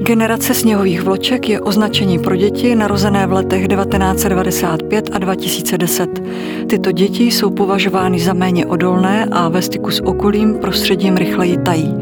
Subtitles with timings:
[0.00, 6.22] Generace sněhových vloček je označení pro děti narozené v letech 1995 a 2010.
[6.66, 11.94] Tyto děti jsou považovány za méně odolné a ve styku s okolím prostředím rychleji tají.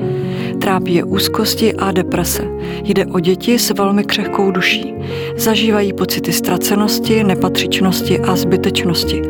[0.60, 2.42] Trápí je úzkosti a deprese.
[2.84, 4.94] Jde o děti s velmi křehkou duší.
[5.36, 9.22] Zažívají pocity ztracenosti, nepatřičnosti a zbytečnosti.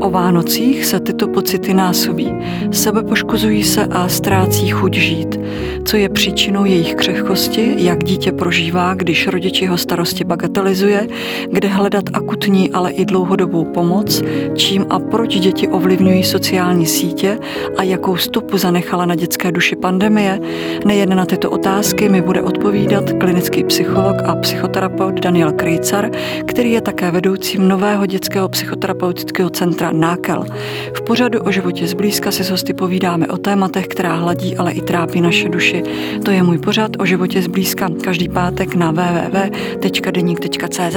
[0.00, 2.34] O Vánocích se tyto pocity násobí.
[2.70, 5.40] Sebepoškozují se a ztrácí chuť žít.
[5.84, 11.08] Co je příčinou jejich křehkosti, jak dítě prožívá, když rodič jeho starosti bagatelizuje,
[11.52, 14.22] kde hledat akutní, ale i dlouhodobou pomoc,
[14.54, 17.38] čím a proč děti ovlivňují sociální sítě
[17.76, 20.40] a jakou stopu zanechala na dětské duši pandemie,
[20.84, 26.10] nejen na tyto otázky mi bude odpovídat klinický psycholog a psychoterapeut Daniel Krejcar,
[26.46, 30.46] který je také vedoucím nového dětského psychoterapeutického centra Nákel.
[30.94, 34.80] V pořadu o životě zblízka si s hosty povídáme o tématech, která hladí, ale i
[34.80, 35.82] trápí naše duši.
[36.24, 40.96] To je můj pořad o životě zblízka každý pátek na www.deník.cz.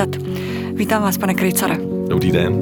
[0.73, 1.77] Vítám vás, pane Krejcare.
[2.07, 2.59] Dobrý den.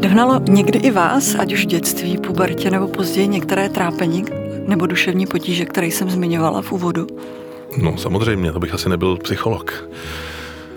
[0.00, 4.24] Dohnalo někdy i vás, ať už v dětství, pubertě nebo později některé trápení
[4.66, 7.06] nebo duševní potíže, které jsem zmiňovala v úvodu?
[7.82, 9.88] No samozřejmě, to bych asi nebyl psycholog.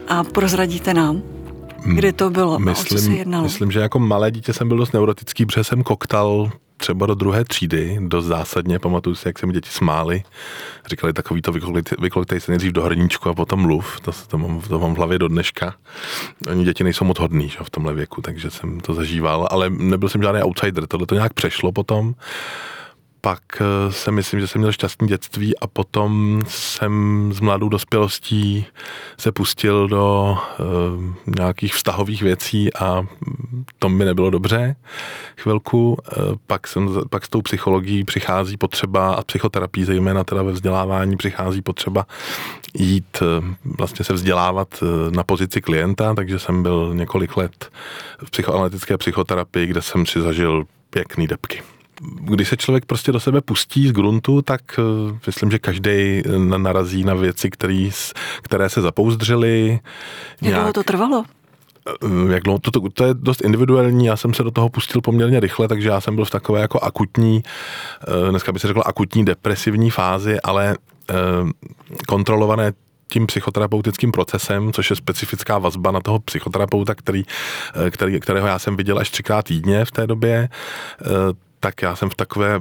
[0.08, 1.22] A prozradíte nám,
[1.86, 3.44] kdy to bylo myslím, a o co se jednalo?
[3.44, 7.46] Myslím, že jako malé dítě jsem byl dost neurotický, protože jsem koktal třeba do druhé
[7.46, 10.24] třídy, dost zásadně, pamatuju si, jak se mi děti smály.
[10.90, 11.52] Říkali takový to,
[12.00, 15.20] vykolitej se nejdřív do hrníčku a potom mluv, to, to, mám, to mám v hlavě
[15.20, 15.76] do dneška.
[16.50, 20.10] Oni děti nejsou moc hodný že, v tomhle věku, takže jsem to zažíval, ale nebyl
[20.10, 22.14] jsem žádný outsider, tohle to nějak přešlo potom
[23.22, 28.66] pak eh, se myslím, že jsem měl šťastný dětství a potom jsem s mladou dospělostí
[29.18, 33.06] se pustil do uh, nějakých vztahových věcí a
[33.80, 34.76] to mi nebylo dobře
[35.38, 35.90] chvilku.
[35.92, 41.18] Uh, pak, jsem, pak s tou psychologií přichází potřeba a psychoterapii, zejména teda ve vzdělávání,
[41.18, 42.06] přichází potřeba
[42.74, 43.46] jít uh,
[43.78, 47.70] vlastně se vzdělávat uh, na pozici klienta, takže jsem byl několik let
[48.26, 51.62] v psychoanalytické psychoterapii, kde jsem si zažil pěkný depky
[52.22, 56.24] když se člověk prostě do sebe pustí z gruntu, tak uh, myslím, že každý eh,
[56.58, 57.92] narazí na věci, který,
[58.42, 59.80] které se zapouzdřily.
[60.42, 61.24] Jak dlouho to trvalo?
[61.88, 65.02] Eh, jak dlouho, to, to, to je dost individuální, já jsem se do toho pustil
[65.02, 67.44] poměrně rychle, takže já jsem byl v takové jako akutní,
[68.30, 70.78] dneska by se řeklo akutní depresivní fázi, ale
[72.08, 72.74] kontrolované
[73.08, 77.24] tím psychoterapeutickým procesem, což je specifická vazba na toho psychoterapeuta, který,
[77.90, 80.50] který, kterého já jsem viděl až třikrát týdně v té době,
[81.62, 82.60] tak já jsem v takové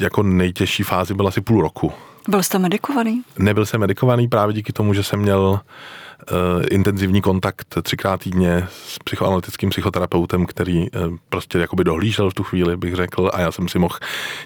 [0.00, 1.92] jako nejtěžší fázi byl asi půl roku.
[2.28, 3.22] Byl jste medikovaný?
[3.38, 8.98] Nebyl jsem medikovaný právě díky tomu, že jsem měl uh, intenzivní kontakt třikrát týdně s
[8.98, 13.68] psychoanalytickým psychoterapeutem, který uh, prostě jakoby dohlížel v tu chvíli, bych řekl, a já jsem
[13.68, 13.98] si mohl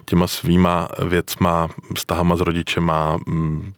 [0.04, 3.72] těma svýma věcma, vztahama s rodičema, um,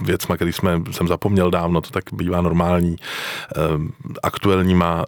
[0.00, 3.86] věcma, který jsme, jsem zapomněl dávno, to tak bývá normální, uh,
[4.22, 5.04] aktuálníma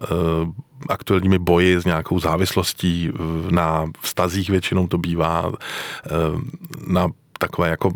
[0.89, 3.11] aktuálními boji s nějakou závislostí
[3.49, 5.51] na vztazích většinou to bývá,
[6.05, 6.09] eh,
[6.87, 7.07] na
[7.39, 7.91] takové jako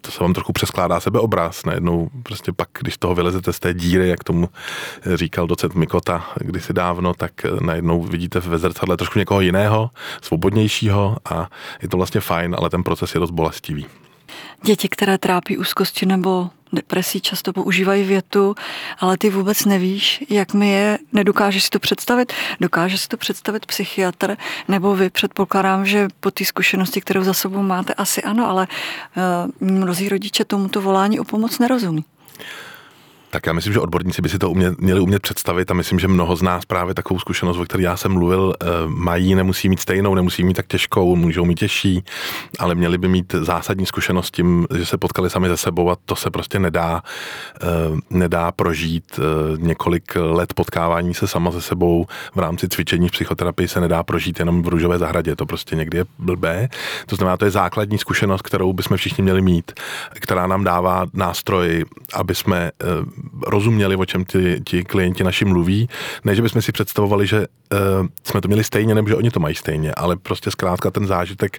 [0.00, 1.64] to se vám trochu přeskládá sebeobraz.
[1.64, 4.48] Najednou prostě pak, když toho vylezete z té díry, jak tomu
[5.14, 9.90] říkal docent Mikota kdysi dávno, tak najednou vidíte ve zrcadle trošku někoho jiného,
[10.22, 11.48] svobodnějšího a
[11.82, 13.86] je to vlastně fajn, ale ten proces je dost bolestivý.
[14.64, 18.54] Děti, které trápí úzkosti nebo depresí, často používají větu,
[18.98, 22.32] ale ty vůbec nevíš, jak mi je, nedokážeš si to představit.
[22.60, 24.36] Dokáže si to představit psychiatr,
[24.68, 28.66] nebo vy předpokládám, že po té zkušenosti, kterou za sebou máte, asi ano, ale
[29.60, 32.04] uh, mnozí rodiče tomuto volání o pomoc nerozumí.
[33.34, 36.08] Tak já myslím, že odborníci by si to umět, měli umět představit a myslím, že
[36.08, 39.80] mnoho z nás právě takovou zkušenost, o které já jsem mluvil, eh, mají, nemusí mít
[39.80, 42.04] stejnou, nemusí mít tak těžkou, můžou mít těžší,
[42.58, 46.16] ale měli by mít zásadní zkušenost tím, že se potkali sami ze sebou a to
[46.16, 47.02] se prostě nedá,
[47.62, 47.66] eh,
[48.10, 49.04] nedá prožít.
[49.18, 49.22] Eh,
[49.56, 54.38] několik let potkávání se sama ze sebou v rámci cvičení v psychoterapii se nedá prožít
[54.38, 56.68] jenom v růžové zahradě, to prostě někdy je blbé.
[57.06, 59.72] To znamená, to je základní zkušenost, kterou bychom všichni měli mít,
[60.10, 62.70] která nám dává nástroj, aby jsme
[63.46, 65.88] rozuměli, o čem ti, ti klienti naši mluví.
[66.24, 69.40] Ne, že bychom si představovali, že uh, jsme to měli stejně, nebo že oni to
[69.40, 71.58] mají stejně, ale prostě zkrátka ten zážitek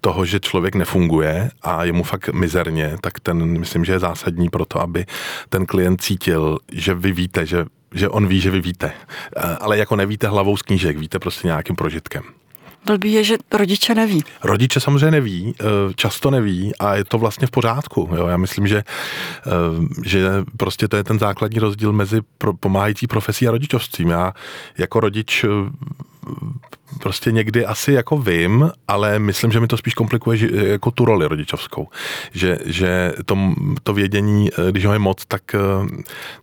[0.00, 4.48] toho, že člověk nefunguje a je mu fakt mizerně, tak ten myslím, že je zásadní
[4.48, 5.06] pro to, aby
[5.48, 8.92] ten klient cítil, že vy víte, že že on ví, že vy víte.
[9.36, 12.22] Eh, ale jako nevíte hlavou z knížek, víte prostě nějakým prožitkem.
[12.84, 14.24] Blbý je, že rodiče neví.
[14.44, 15.64] Rodiče samozřejmě neví, eh,
[15.94, 18.08] často neví a je to vlastně v pořádku.
[18.16, 18.26] Jo?
[18.26, 18.84] Já myslím, že,
[19.46, 19.50] eh,
[20.04, 22.20] že prostě to je ten základní rozdíl mezi
[22.60, 24.10] pomáhající profesí a rodičovstvím.
[24.10, 24.32] Já
[24.78, 25.48] jako rodič eh,
[26.98, 31.04] prostě někdy asi jako vím, ale myslím, že mi to spíš komplikuje že, jako tu
[31.04, 31.88] roli rodičovskou.
[32.32, 33.38] Že, že to,
[33.82, 35.58] to vědění, eh, když ho je moc, tak, eh,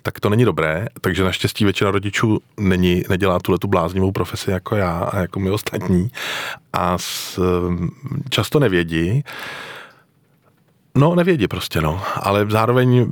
[0.02, 4.76] tak to není dobré, takže naštěstí většina rodičů není, nedělá tuhle tu bláznivou profesi jako
[4.76, 6.10] já a jako my ostatní
[6.74, 7.40] a s,
[8.30, 9.24] často nevědí.
[10.96, 12.02] No, nevědí prostě, no.
[12.16, 13.08] Ale zároveň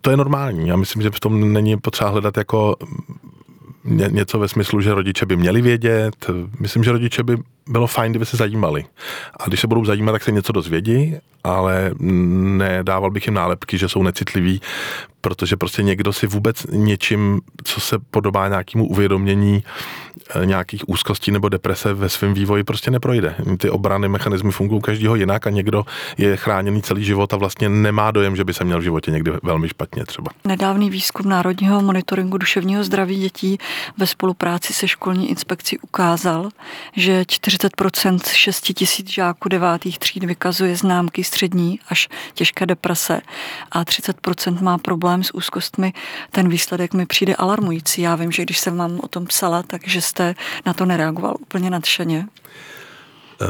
[0.00, 0.68] to je normální.
[0.68, 2.76] Já myslím, že v tom není potřeba hledat jako
[3.84, 6.26] ně, něco ve smyslu, že rodiče by měli vědět.
[6.60, 7.36] Myslím, že rodiče by
[7.68, 8.84] bylo fajn, kdyby se zajímali.
[9.36, 13.88] A když se budou zajímat, tak se něco dozvědí, ale nedával bych jim nálepky, že
[13.88, 14.60] jsou necitliví,
[15.20, 19.64] protože prostě někdo si vůbec něčím, co se podobá nějakému uvědomění
[20.30, 23.34] eh, nějakých úzkostí nebo deprese ve svém vývoji prostě neprojde.
[23.58, 25.84] Ty obrany mechanismy fungují každýho jinak a někdo
[26.18, 29.32] je chráněný celý život a vlastně nemá dojem, že by se měl v životě někdy
[29.42, 30.30] velmi špatně třeba.
[30.44, 33.58] Nedávný výzkum Národního monitoringu duševního zdraví dětí
[33.98, 36.48] ve spolupráci se školní inspekcí ukázal,
[36.96, 37.24] že
[37.56, 43.20] 40% 6 tisíc žáků devátých tříd vykazuje známky střední až těžké deprese
[43.70, 45.92] a 30% má problém s úzkostmi.
[46.30, 48.02] Ten výsledek mi přijde alarmující.
[48.02, 50.34] Já vím, že když jsem vám o tom psala, takže jste
[50.66, 52.26] na to nereagoval úplně nadšeně.
[53.42, 53.46] Eh,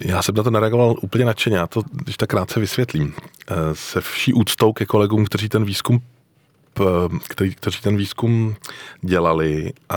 [0.00, 3.14] já jsem na to nereagoval úplně nadšeně, já to když tak krátce vysvětlím.
[3.50, 6.02] Eh, se vší úctou ke kolegům, kteří ten výzkum
[7.28, 8.56] který, kteří ten výzkum
[9.00, 9.96] dělali, a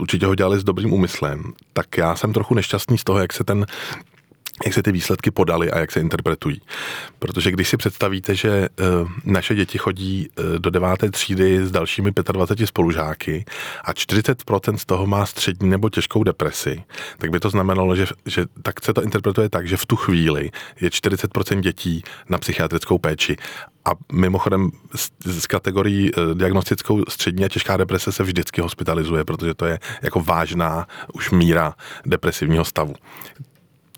[0.00, 3.44] určitě ho dělali s dobrým úmyslem, tak já jsem trochu nešťastný z toho, jak se
[3.44, 3.66] ten
[4.64, 6.60] jak se ty výsledky podaly a jak se interpretují.
[7.18, 8.84] Protože když si představíte, že eh,
[9.24, 13.44] naše děti chodí eh, do deváté třídy s dalšími 25 spolužáky
[13.84, 16.82] a 40% z toho má střední nebo těžkou depresi,
[17.18, 20.50] tak by to znamenalo, že, že tak se to interpretuje tak, že v tu chvíli
[20.80, 23.36] je 40% dětí na psychiatrickou péči
[23.84, 29.54] a mimochodem z, z kategorií eh, diagnostickou střední a těžká deprese se vždycky hospitalizuje, protože
[29.54, 31.74] to je jako vážná už míra
[32.06, 32.94] depresivního stavu.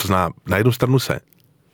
[0.02, 1.20] To znamená, na jednu stranu se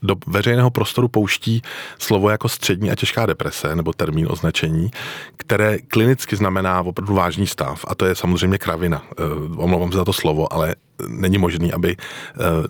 [0.04, 1.62] do veřejného prostoru pouští
[1.98, 4.90] slovo jako střední a těžká deprese, nebo termín označení,
[5.36, 7.84] které klinicky znamená opravdu vážný stav.
[7.88, 9.02] A to je samozřejmě kravina.
[9.18, 9.22] E,
[9.56, 10.74] omlouvám se za to slovo, ale
[11.08, 11.96] není možný, aby e,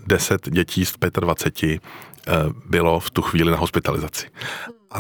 [0.07, 1.81] 10 dětí z 25 e,
[2.67, 4.27] bylo v tu chvíli na hospitalizaci.
[4.91, 4.99] A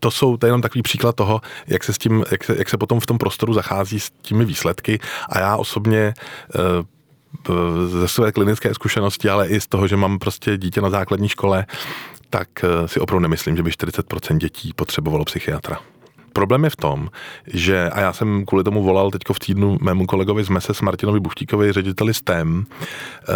[0.00, 2.68] to jsou to je jenom takový příklad toho, jak se, s tím, jak se, jak
[2.68, 4.98] se potom v tom prostoru zachází s těmi výsledky.
[5.28, 6.14] A já osobně
[7.86, 11.66] ze své klinické zkušenosti, ale i z toho, že mám prostě dítě na základní škole,
[12.30, 15.78] tak eh, si opravdu nemyslím, že by 40% dětí potřebovalo psychiatra.
[16.32, 17.08] Problém je v tom,
[17.46, 21.20] že, a já jsem kvůli tomu volal teď v týdnu mému kolegovi z MESE, Martinovi
[21.20, 22.66] Buchtíkovi, řediteli STEM,
[23.28, 23.34] eh,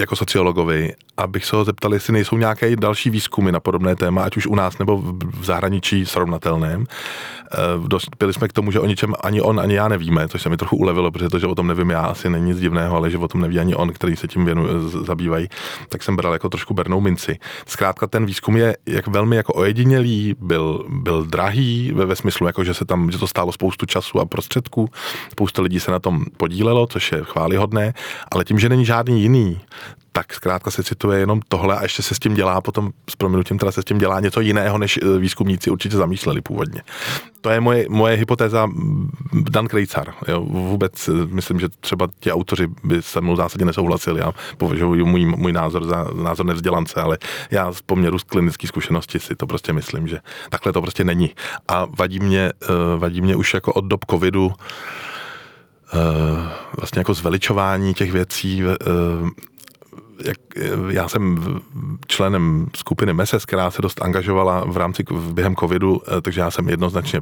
[0.00, 4.36] jako sociologovi, abych se ho zeptal, jestli nejsou nějaké další výzkumy na podobné téma, ať
[4.36, 5.02] už u nás nebo
[5.38, 6.86] v zahraničí srovnatelném.
[7.52, 10.48] Eh, dospěli jsme k tomu, že o ničem ani on, ani já nevíme, což se
[10.48, 13.10] mi trochu ulevilo, protože to, že o tom nevím já, asi není nic divného, ale
[13.10, 15.48] že o tom neví ani on, který se tím věnuje, zabývají,
[15.88, 17.38] tak jsem bral jako trošku bernou minci.
[17.66, 22.64] Zkrátka ten výzkum je jak velmi jako ojedinělý, byl, byl drahý ve, ve smyslu, jako
[22.64, 24.88] že se tam, že to stálo spoustu času a prostředků,
[25.32, 27.94] spousta lidí se na tom podílelo, což je chválihodné,
[28.32, 29.60] ale tím, že není žádný jiný,
[30.12, 33.58] tak zkrátka se cituje jenom tohle a ještě se s tím dělá potom, s proměnutím
[33.58, 36.82] teda se s tím dělá něco jiného, než eh, výzkumníci určitě zamýšleli původně.
[37.40, 38.68] To je moje, moje hypotéza
[39.32, 40.14] Dan Krejcar.
[40.28, 40.40] Jo.
[40.40, 44.20] Vůbec eh, myslím, že třeba ti autoři by se mnou zásadně nesouhlasili.
[44.20, 47.18] Já považuji můj, můj názor za názor nevzdělance, ale
[47.50, 50.18] já z poměru z klinické zkušenosti si to prostě myslím, že
[50.50, 51.30] takhle to prostě není.
[51.68, 52.66] A vadí mě, eh,
[52.98, 54.52] vadí mě už jako od dob covidu
[56.78, 58.62] vlastně jako zveličování těch věcí,
[60.24, 60.38] jak,
[60.88, 61.44] já jsem
[62.06, 66.68] členem skupiny MESES, která se dost angažovala v rámci během covidu, eh, takže já jsem
[66.68, 67.20] jednoznačně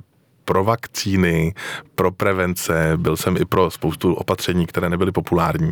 [0.48, 1.54] pro vakcíny,
[1.94, 5.70] pro prevence, byl jsem i pro spoustu opatření, které nebyly populární,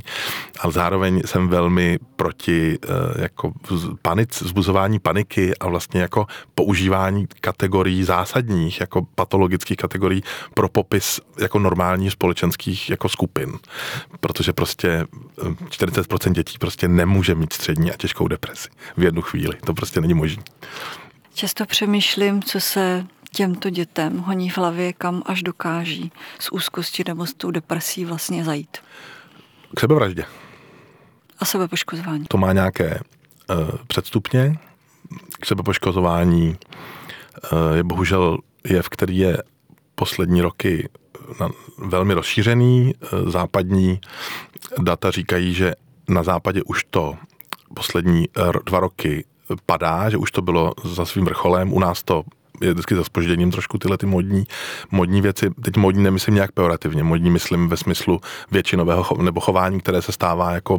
[0.60, 3.52] ale zároveň jsem velmi proti eh, jako
[4.02, 10.22] panic, zbuzování paniky a vlastně jako používání kategorií zásadních, jako patologických kategorií
[10.54, 13.52] pro popis jako normálních společenských jako skupin.
[14.20, 15.06] Protože prostě
[15.68, 19.56] 40% eh, dětí prostě nemůže mít střední a těžkou depresi v jednu chvíli.
[19.64, 20.42] To prostě není možné.
[21.34, 23.06] Často přemýšlím, co se
[23.36, 28.44] těmto dětem honí v hlavě, kam až dokáží s úzkostí nebo s tou depresí vlastně
[28.44, 28.76] zajít.
[29.76, 30.24] K sebevraždě.
[31.38, 32.24] A sebepoškozování.
[32.28, 33.00] To má nějaké
[33.50, 34.58] uh, předstupně.
[35.40, 36.48] K sebepoškozování
[37.52, 38.38] uh, je bohužel
[38.68, 39.42] jev, který je
[39.94, 40.88] poslední roky
[41.40, 42.94] na, velmi rozšířený.
[42.94, 44.00] Uh, západní
[44.78, 45.74] data říkají, že
[46.08, 47.16] na západě už to
[47.74, 48.28] poslední
[48.66, 49.24] dva roky
[49.66, 51.72] padá, že už to bylo za svým vrcholem.
[51.72, 52.24] U nás to
[52.60, 54.44] je vždycky za spožděním trošku tyhle ty modní,
[54.90, 55.50] modní věci.
[55.62, 58.20] Teď modní nemyslím nějak pejorativně, modní myslím ve smyslu
[58.50, 60.78] většinového nebo chování, které se stává jako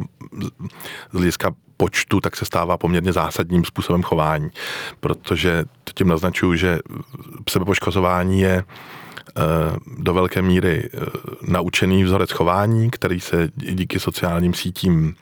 [1.10, 4.50] z hlediska počtu, tak se stává poměrně zásadním způsobem chování,
[5.00, 6.78] protože to tím naznačuju, že
[7.48, 9.42] sebepoškozování je eh,
[9.98, 10.98] do velké míry eh,
[11.42, 15.14] naučený vzorec chování, který se díky sociálním sítím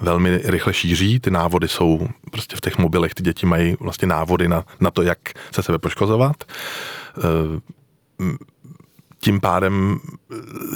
[0.00, 1.20] velmi rychle šíří.
[1.20, 5.02] Ty návody jsou prostě v těch mobilech, ty děti mají vlastně návody na, na to,
[5.02, 5.18] jak
[5.52, 6.44] se sebe poškozovat.
[9.24, 10.00] Eh, tím pádem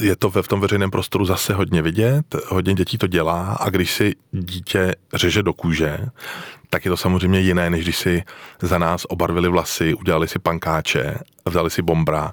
[0.01, 3.71] je to ve v tom veřejném prostoru zase hodně vidět, hodně dětí to dělá a
[3.71, 5.99] když si dítě řeže do kůže,
[6.71, 8.25] tak je to samozřejmě jiné, než když si
[8.63, 12.33] za nás obarvili vlasy, udělali si pankáče, vzali si bombra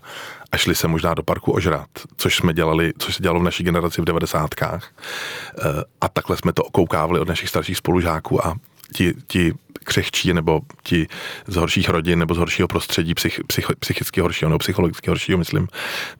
[0.51, 3.63] a šli se možná do parku ožrat, což jsme dělali, což se dělalo v naší
[3.63, 4.91] generaci v devadesátkách.
[4.91, 8.55] Eh, a takhle jsme to koukávali od našich starších spolužáků a
[8.93, 9.53] ti, ti
[9.85, 11.07] křehčí nebo ti
[11.47, 15.67] z horších rodin nebo z horšího prostředí, psych, psych, psychicky horšího nebo psychologicky horšího, myslím,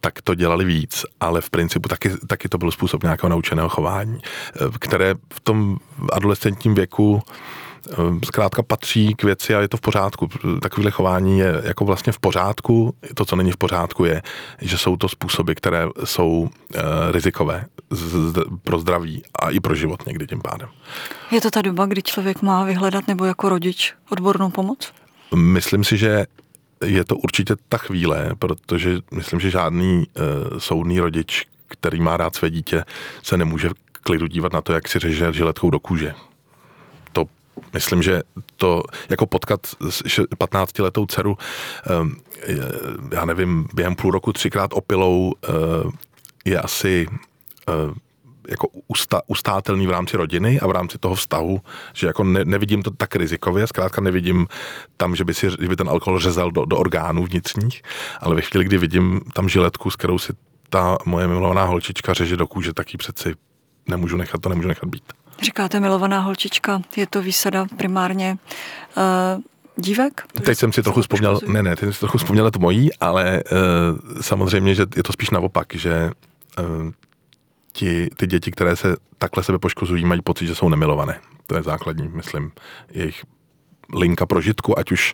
[0.02, 4.20] tak to dělali víc, ale v principu taky, taky to byl způsob nějakého naučeného chování,
[4.22, 5.78] eh, které v tom
[6.12, 7.22] adolescentním věku
[8.26, 10.30] zkrátka patří k věci a je to v pořádku.
[10.62, 12.96] Takovéhle chování je jako vlastně v pořádku.
[13.14, 14.22] To, co není v pořádku, je,
[14.62, 16.50] že jsou to způsoby, které jsou uh,
[17.12, 17.66] rizikové
[18.64, 20.70] pro zdraví a i pro život někdy tím pádem.
[21.32, 24.94] Je to ta doba, kdy člověk má vyhledat nebo jako rodič odbornou pomoc?
[25.36, 26.26] Myslím si, že
[26.86, 32.36] je to určitě ta chvíle, protože myslím, že žádný uh, soudný rodič, který má rád
[32.36, 32.84] své dítě,
[33.24, 33.70] se nemůže
[34.04, 36.14] klidu dívat na to, jak si řeže žiletkou do kůže
[37.74, 38.22] myslím, že
[38.56, 39.60] to jako potkat
[40.38, 41.38] 15-letou dceru,
[41.86, 42.16] ehm,
[43.12, 45.50] já nevím, během půl roku třikrát opilou eh,
[46.46, 47.08] je asi
[47.70, 47.74] eh,
[48.50, 51.62] jako usta, ustátelný v rámci rodiny a v rámci toho vztahu,
[51.94, 54.48] že jako ne, nevidím to tak rizikově, zkrátka nevidím
[54.98, 57.82] tam, že by, si, že by ten alkohol řezal do, do orgánů vnitřních,
[58.22, 60.34] ale ve chvíli, kdy vidím tam žiletku, s kterou si
[60.70, 63.36] ta moje milovaná holčička řeže do kůže, tak ji přeci
[63.90, 65.04] nemůžu nechat, to nemůžu nechat být.
[65.42, 68.38] Říkáte milovaná holčička, je to výsada primárně
[68.98, 69.42] uh,
[69.76, 70.24] dívek?
[70.44, 73.44] Teď jsem si trochu vzpomněl, ne, ne, teď jsem si trochu vzpomněl to mojí, ale
[73.44, 76.12] uh, samozřejmě, že je to spíš naopak, že
[76.60, 76.92] uh,
[77.72, 81.20] ti, ty děti, které se takhle sebe poškozují, mají pocit, že jsou nemilované.
[81.48, 82.52] To je základní, myslím,
[82.92, 83.24] jejich
[83.94, 85.14] linka prožitku, ať už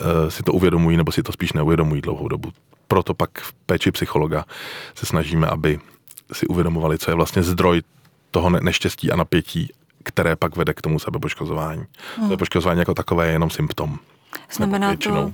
[0.00, 2.52] uh, si to uvědomují, nebo si to spíš neuvědomují dlouhou dobu.
[2.88, 4.44] Proto pak v péči psychologa
[4.94, 5.78] se snažíme, aby
[6.32, 7.82] si uvědomovali, co je vlastně zdroj
[8.30, 11.84] toho neštěstí a napětí, které pak vede k tomu sebepoškozování.
[12.16, 12.28] Hmm.
[12.28, 13.98] Sebepoškozování jako takové je jenom symptom.
[14.52, 15.32] Znamená to,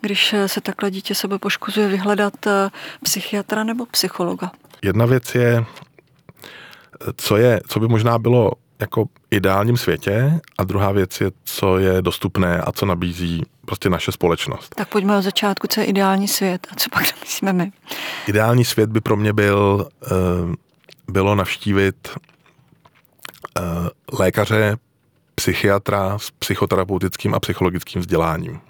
[0.00, 2.70] když se takhle dítě sebe poškozuje, vyhledat eh,
[3.02, 4.50] psychiatra nebo psychologa?
[4.82, 5.64] Jedna věc je,
[7.16, 12.02] co, je, co by možná bylo jako ideálním světě a druhá věc je, co je
[12.02, 14.74] dostupné a co nabízí prostě naše společnost.
[14.74, 17.72] Tak pojďme od začátku, co je ideální svět a co pak nabízíme my.
[18.26, 20.08] Ideální svět by pro mě byl, eh,
[21.12, 22.08] bylo navštívit
[23.58, 24.76] Eh, lékaře,
[25.34, 28.60] psychiatra s psychoterapeutickým a psychologickým vzděláním.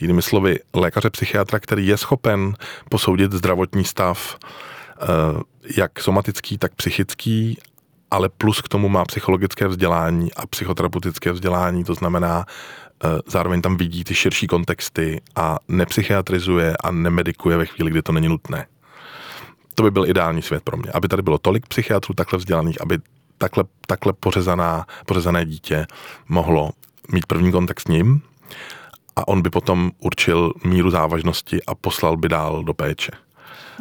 [0.00, 2.56] Jinými slovy, lékaře psychiatra, který je schopen
[2.88, 5.06] posoudit zdravotní stav, eh,
[5.76, 7.58] jak somatický, tak psychický,
[8.10, 12.46] ale plus k tomu má psychologické vzdělání a psychoterapeutické vzdělání, to znamená,
[13.04, 18.12] eh, zároveň tam vidí ty širší kontexty a nepsychiatrizuje a nemedikuje ve chvíli, kdy to
[18.12, 18.66] není nutné.
[19.74, 22.98] To by byl ideální svět pro mě, aby tady bylo tolik psychiatrů takhle vzdělaných, aby
[23.38, 25.86] takhle, takhle pořezaná, pořezané dítě
[26.28, 26.70] mohlo
[27.12, 28.22] mít první kontakt s ním
[29.16, 33.12] a on by potom určil míru závažnosti a poslal by dál do péče.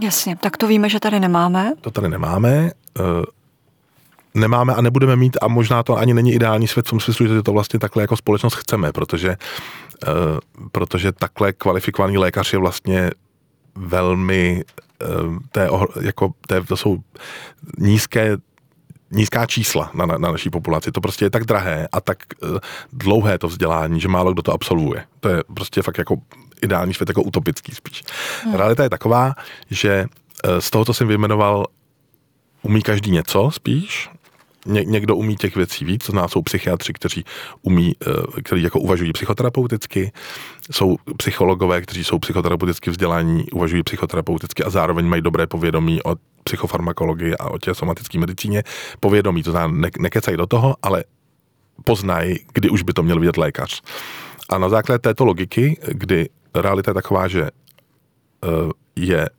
[0.02, 1.74] Jasně, tak to víme, že tady nemáme.
[1.82, 2.72] To tady nemáme.
[3.00, 3.04] Eh,
[4.34, 7.44] nemáme a nebudeme mít a možná to ani není ideální svět v tom smyslu, že
[7.44, 10.08] to vlastně takhle jako společnost chceme, protože, eh,
[10.72, 13.10] protože takhle kvalifikovaný lékař je vlastně
[13.76, 14.64] velmi
[15.02, 15.06] eh,
[15.52, 15.70] té,
[16.02, 16.98] jako, té, to jsou
[17.78, 18.38] nízké
[19.12, 20.92] nízká čísla na, na, na naší populaci.
[20.92, 22.58] To prostě je tak drahé a tak uh,
[22.94, 25.04] dlouhé to vzdělání, že málo kdo to absolvuje.
[25.20, 26.16] To je prostě fakt jako
[26.62, 28.04] ideální svět, jako utopický spíš.
[28.44, 28.56] Hmm.
[28.56, 29.34] Realita je taková,
[29.70, 30.06] že
[30.46, 31.66] uh, z toho, co jsem vyjmenoval,
[32.62, 34.10] umí každý něco spíš,
[34.66, 37.24] Ně, někdo umí těch věcí víc, to znamená, jsou psychiatři, kteří
[37.62, 40.12] umí, eh, kteří jako uvažují psychoterapeuticky,
[40.72, 47.36] jsou psychologové, kteří jsou psychoterapeuticky vzdělání, uvažují psychoterapeuticky a zároveň mají dobré povědomí o psychofarmakologii
[47.36, 48.64] a o té somatické medicíně.
[49.00, 51.04] Povědomí, to znamená, ne, nekecají do toho, ale
[51.84, 53.82] poznají, kdy už by to měl vidět lékař.
[54.50, 58.48] A na základě této logiky, kdy realita je taková, že eh,
[58.96, 59.30] je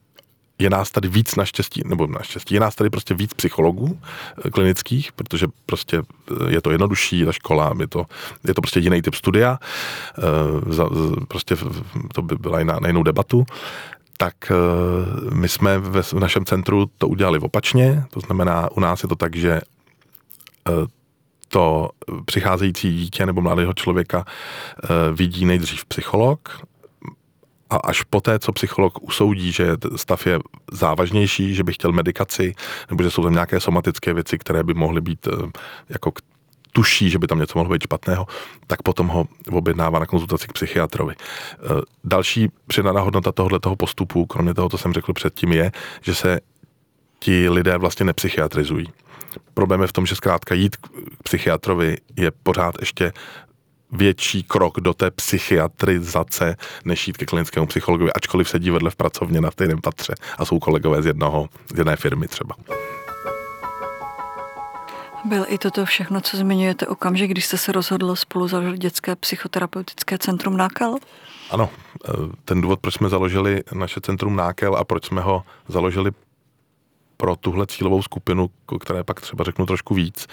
[0.63, 4.01] je nás tady víc naštěstí, nebo naštěstí, je nás tady prostě víc psychologů
[4.47, 8.07] eh, klinických, protože prostě eh, je to jednodušší, ta škola, je to,
[8.45, 9.59] je to prostě jiný typ studia,
[11.29, 11.57] prostě
[12.15, 13.45] to by byla jiná, na jinou debatu,
[14.17, 14.35] tak
[15.33, 19.37] my jsme v našem centru to udělali opačně, to znamená, u nás je to tak,
[19.37, 19.61] že
[21.49, 21.91] to
[22.25, 24.25] přicházející dítě nebo mladého člověka
[25.13, 26.61] vidí nejdřív psycholog,
[27.73, 30.39] a až poté, co psycholog usoudí, že stav je
[30.73, 32.55] závažnější, že by chtěl medikaci,
[32.91, 35.51] nebo že jsou tam nějaké somatické věci, které by mohly být eh,
[35.89, 36.13] jako
[36.73, 38.27] tuší, že by tam něco mohlo být špatného,
[38.67, 41.15] tak potom ho objednává na konzultaci k psychiatrovi.
[41.19, 41.59] Eh,
[42.05, 46.41] další přidaná hodnota tohoto postupu, kromě toho, co jsem řekl předtím, je, že se
[47.19, 48.87] ti lidé vlastně nepsychiatrizují.
[49.55, 50.89] Problém je v tom, že zkrátka jít k
[51.23, 53.13] psychiatrovi je pořád ještě
[53.93, 59.41] větší krok do té psychiatrizace, než jít ke klinickému psychologovi, ačkoliv sedí vedle v pracovně
[59.41, 62.55] na stejném patře a jsou kolegové z, jednoho, z jedné firmy třeba.
[65.25, 70.19] Byl i toto všechno, co zmiňujete okamžik, když jste se rozhodl spolu založit dětské psychoterapeutické
[70.19, 70.97] centrum Nákel?
[71.51, 71.71] Ano,
[72.09, 72.13] eh,
[72.45, 76.11] ten důvod, proč jsme založili naše centrum Nákel a proč jsme ho založili
[77.17, 80.27] pro tuhle cílovou skupinu, které pak třeba řeknu trošku víc,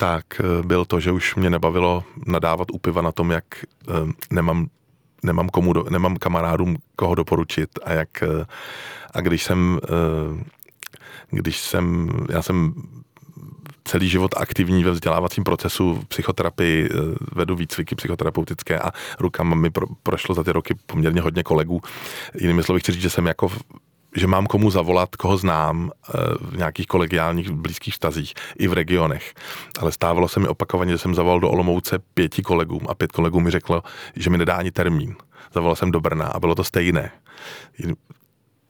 [0.00, 3.92] tak eh, byl to, že už mě nebavilo nadávat u piva na tom, jak eh,
[4.30, 4.66] nemám
[5.22, 8.46] nemám, komu do, nemám kamarádům koho doporučit a jak eh,
[9.14, 9.80] a když jsem
[11.30, 12.74] když jsem, já jsem
[13.84, 16.88] celý život aktivní ve vzdělávacím procesu v psychoterapii,
[17.34, 18.90] vedu výcviky psychoterapeutické a
[19.20, 21.80] rukama mi pro, prošlo za ty roky poměrně hodně kolegů.
[22.34, 23.48] Jinými slovy chci říct, že jsem jako
[24.16, 29.34] že mám komu zavolat, koho znám eh, v nějakých kolegiálních blízkých vztazích i v regionech.
[29.80, 33.40] Ale stávalo se mi opakovaně, že jsem zavolal do Olomouce pěti kolegům a pět kolegů
[33.40, 33.82] mi řeklo,
[34.16, 35.16] že mi nedá ani termín.
[35.54, 37.10] Zavolal jsem do Brna a bylo to stejné.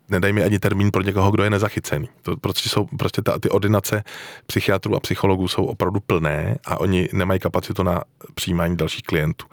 [0.08, 2.08] Nedaj mi ani termín pro někoho, kdo je nezachycený.
[2.22, 4.04] To prostě jsou, prostě ta, ty ordinace
[4.46, 8.02] psychiatrů a psychologů jsou opravdu plné a oni nemají kapacitu na
[8.34, 9.46] přijímání dalších klientů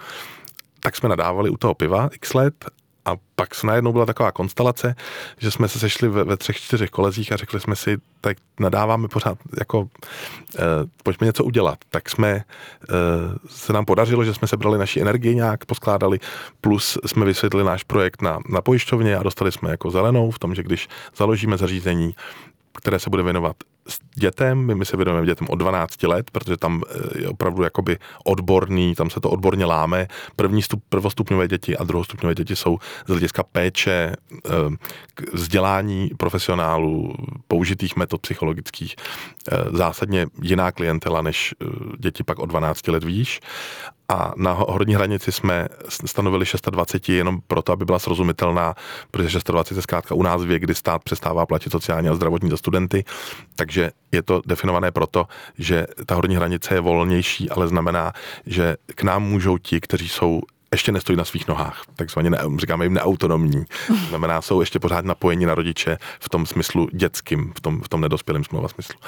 [0.86, 2.66] tak jsme nadávali u toho piva x let
[3.06, 4.96] a pak se najednou byla taková konstelace,
[5.38, 9.08] že jsme se sešli ve, ve třech, čtyřech kolezích a řekli jsme si, tak nadáváme
[9.08, 9.88] pořád, jako
[10.60, 10.62] eh,
[11.04, 11.80] pojďme něco udělat.
[11.90, 12.44] Tak jsme, eh,
[13.48, 16.20] se nám podařilo, že jsme sebrali naši energii nějak, poskládali,
[16.62, 20.56] plus jsme vysvětlili náš projekt na, na pojišťovně a dostali jsme jako zelenou v tom,
[20.56, 22.16] že když založíme zařízení,
[22.78, 23.56] které se bude věnovat
[24.16, 28.96] dětem, my se věnujeme dětem od 12 let, protože tam eh, je opravdu jakoby odborný,
[28.96, 30.08] tam se to odborně láme.
[30.36, 34.50] První stup, prvostupňové děti a druhostupňové děti jsou z hlediska péče, eh,
[35.34, 37.14] vzdělání profesionálů,
[37.48, 38.96] použitých metod psychologických,
[39.52, 41.56] eh, zásadně jiná klientela než
[42.00, 43.40] děti pak od 12 let výš
[44.10, 45.68] a na horní hranici jsme
[46.06, 48.76] stanovili 620 jenom proto, aby byla srozumitelná,
[49.12, 52.58] protože 620 je zkrátka u nás věk, kdy stát přestává platit sociální a zdravotní za
[52.58, 53.04] studenty,
[53.56, 53.75] takže
[54.12, 58.14] je to definované proto, že ta horní hranice je volnější, ale znamená,
[58.46, 62.86] že k nám můžou ti, kteří jsou ještě nestojí na svých nohách, takzvaně ne, říkáme
[62.86, 63.66] jim neautonomní.
[64.10, 68.02] Znamená, jsou ještě pořád napojeni na rodiče v tom smyslu dětským, v tom, v tom
[68.02, 69.00] nedospělém slova smyslu.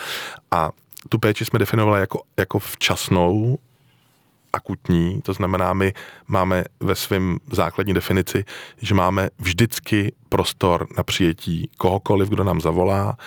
[0.52, 0.72] A
[1.10, 3.58] tu péči jsme definovali jako, jako včasnou
[4.54, 5.94] akutní, to znamená, my
[6.28, 8.46] máme ve svém základní definici,
[8.82, 13.18] že máme vždycky prostor na přijetí kohokoliv, kdo nám zavolá,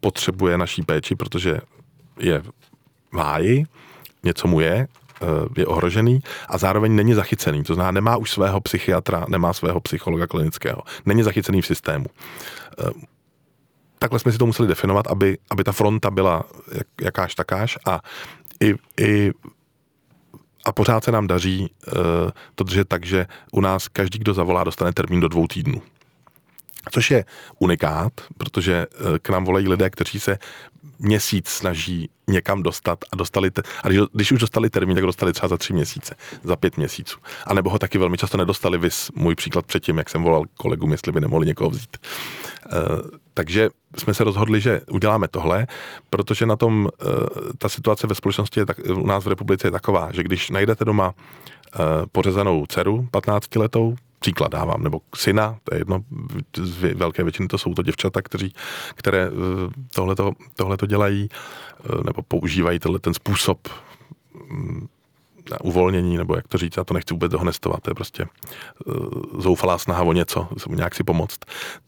[0.00, 1.60] potřebuje naší péči, protože
[2.18, 2.42] je
[3.12, 3.64] v háji,
[4.22, 4.88] něco mu je,
[5.22, 5.26] eh,
[5.56, 7.62] je ohrožený a zároveň není zachycený.
[7.64, 10.82] To znamená, nemá už svého psychiatra, nemá svého psychologa klinického.
[11.06, 12.06] Není zachycený v systému.
[12.78, 12.90] Eh,
[13.98, 18.00] takhle jsme si to museli definovat, aby, aby ta fronta byla jak, jakáž takáž a
[18.60, 19.32] i, i
[20.66, 21.94] a pořád se nám daří uh,
[22.54, 25.82] to držet tak, že u nás každý, kdo zavolá, dostane termín do dvou týdnů.
[26.90, 27.24] Což je
[27.58, 30.38] unikát, protože uh, k nám volají lidé, kteří se
[30.98, 35.32] měsíc snaží někam dostat a dostali, te, a když, když už dostali termín, tak dostali
[35.32, 37.18] třeba za tři měsíce, za pět měsíců.
[37.46, 40.92] A nebo ho taky velmi často nedostali, vys můj příklad předtím, jak jsem volal kolegům,
[40.92, 41.96] jestli by nemohli někoho vzít.
[42.72, 43.00] Uh,
[43.34, 45.66] takže jsme se rozhodli, že uděláme tohle,
[46.10, 47.10] protože na tom uh,
[47.58, 50.84] ta situace ve společnosti je tak, u nás v republice je taková, že když najdete
[50.84, 56.04] doma uh, pořezanou dceru 15 letou, příklad dávám, nebo syna, to je jedno,
[56.56, 58.54] z velké většiny to jsou to děvčata, kteří,
[58.94, 59.30] které
[59.94, 61.28] tohleto, tohleto dělají,
[62.04, 63.68] nebo používají tenhle ten způsob
[64.50, 64.88] mm,
[65.50, 68.26] na uvolnění, nebo jak to říct, já to nechci vůbec dohonestovat, to je prostě
[68.86, 71.38] uh, zoufalá snaha o něco, nějak si pomoct,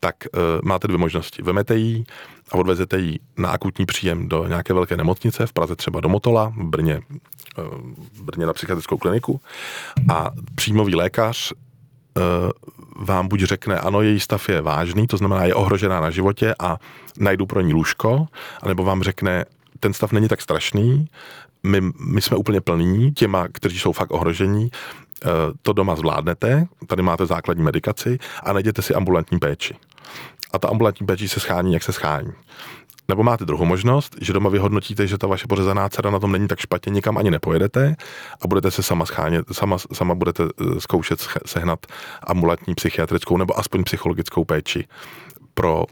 [0.00, 0.16] tak
[0.64, 1.42] máte dvě možnosti.
[1.42, 2.04] Vemete ji
[2.50, 6.52] a odvezete ji na akutní příjem do nějaké velké nemocnice, v Praze třeba do Motola,
[6.56, 7.00] v Brně,
[8.12, 9.40] v Brně na psychiatrickou kliniku
[10.12, 11.52] a příjmový lékař
[12.96, 16.76] vám buď řekne, ano, její stav je vážný, to znamená, je ohrožená na životě a
[17.18, 18.26] najdu pro ní lůžko,
[18.62, 19.44] anebo vám řekne,
[19.80, 21.08] ten stav není tak strašný,
[21.62, 24.70] my, my jsme úplně plní těma, kteří jsou fakt ohrožení,
[25.24, 25.28] eh,
[25.62, 29.76] to doma zvládnete, tady máte základní medikaci a najděte si ambulantní péči.
[30.52, 32.32] A ta ambulantní péči se schání, jak se schání.
[33.08, 36.48] Nebo máte druhou možnost, že doma vyhodnotíte, že ta vaše pořezaná dcera na tom není
[36.48, 37.96] tak špatně, nikam ani nepojedete
[38.42, 41.86] a budete se sama schánět, sama, sama budete eh, zkoušet sehnat
[42.26, 44.88] ambulantní psychiatrickou nebo aspoň psychologickou péči
[45.54, 45.84] pro,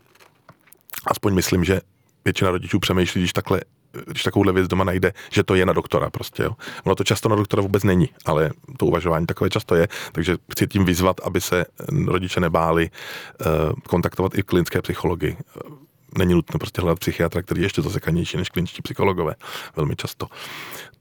[1.07, 1.81] aspoň myslím, že
[2.25, 3.61] většina rodičů přemýšlí, když takhle
[4.07, 6.43] když takovouhle věc doma najde, že to je na doktora prostě.
[6.43, 6.57] Jo.
[6.85, 10.67] Ono to často na doktora vůbec není, ale to uvažování takové často je, takže chci
[10.67, 11.65] tím vyzvat, aby se
[12.07, 13.47] rodiče nebáli uh,
[13.89, 15.37] kontaktovat i klinické psychologi
[16.19, 19.35] není nutno prostě hledat psychiatra, který je ještě zasekanější než kliničtí psychologové,
[19.77, 20.27] velmi často.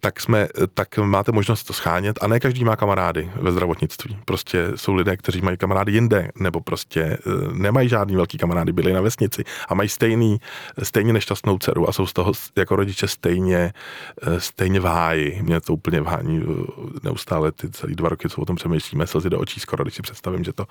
[0.01, 4.17] Tak, jsme, tak máte možnost to schánět a ne každý má kamarády ve zdravotnictví.
[4.25, 7.17] Prostě jsou lidé, kteří mají kamarády jinde, nebo prostě eh,
[7.53, 10.37] nemají žádný velký kamarády, byli na vesnici a mají stejný,
[10.83, 13.73] stejně nešťastnou dceru a jsou z toho jako rodiče stejně,
[14.21, 15.39] eh, stejně v háji.
[15.41, 19.29] Mě to úplně vhání eh, neustále ty celý dva roky, co o tom přemýšlíme, slzy
[19.29, 20.65] do očí skoro, když si představím, že to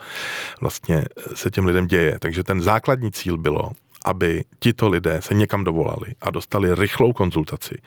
[0.61, 2.19] vlastně se těm lidem děje.
[2.19, 3.71] Takže ten základní cíl bylo,
[4.05, 7.79] aby tito lidé se někam dovolali a dostali rychlou konzultaci,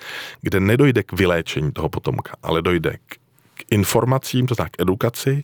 [0.42, 3.16] kde nedojde k vyléčení toho potomka, ale dojde k,
[3.72, 5.44] informacím, to znamená k edukaci,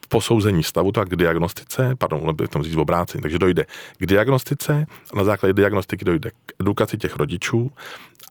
[0.00, 3.66] k posouzení stavu, tak k diagnostice, pardon, by tom říct obrácení, takže dojde
[3.98, 7.72] k diagnostice, na základě diagnostiky dojde k edukaci těch rodičů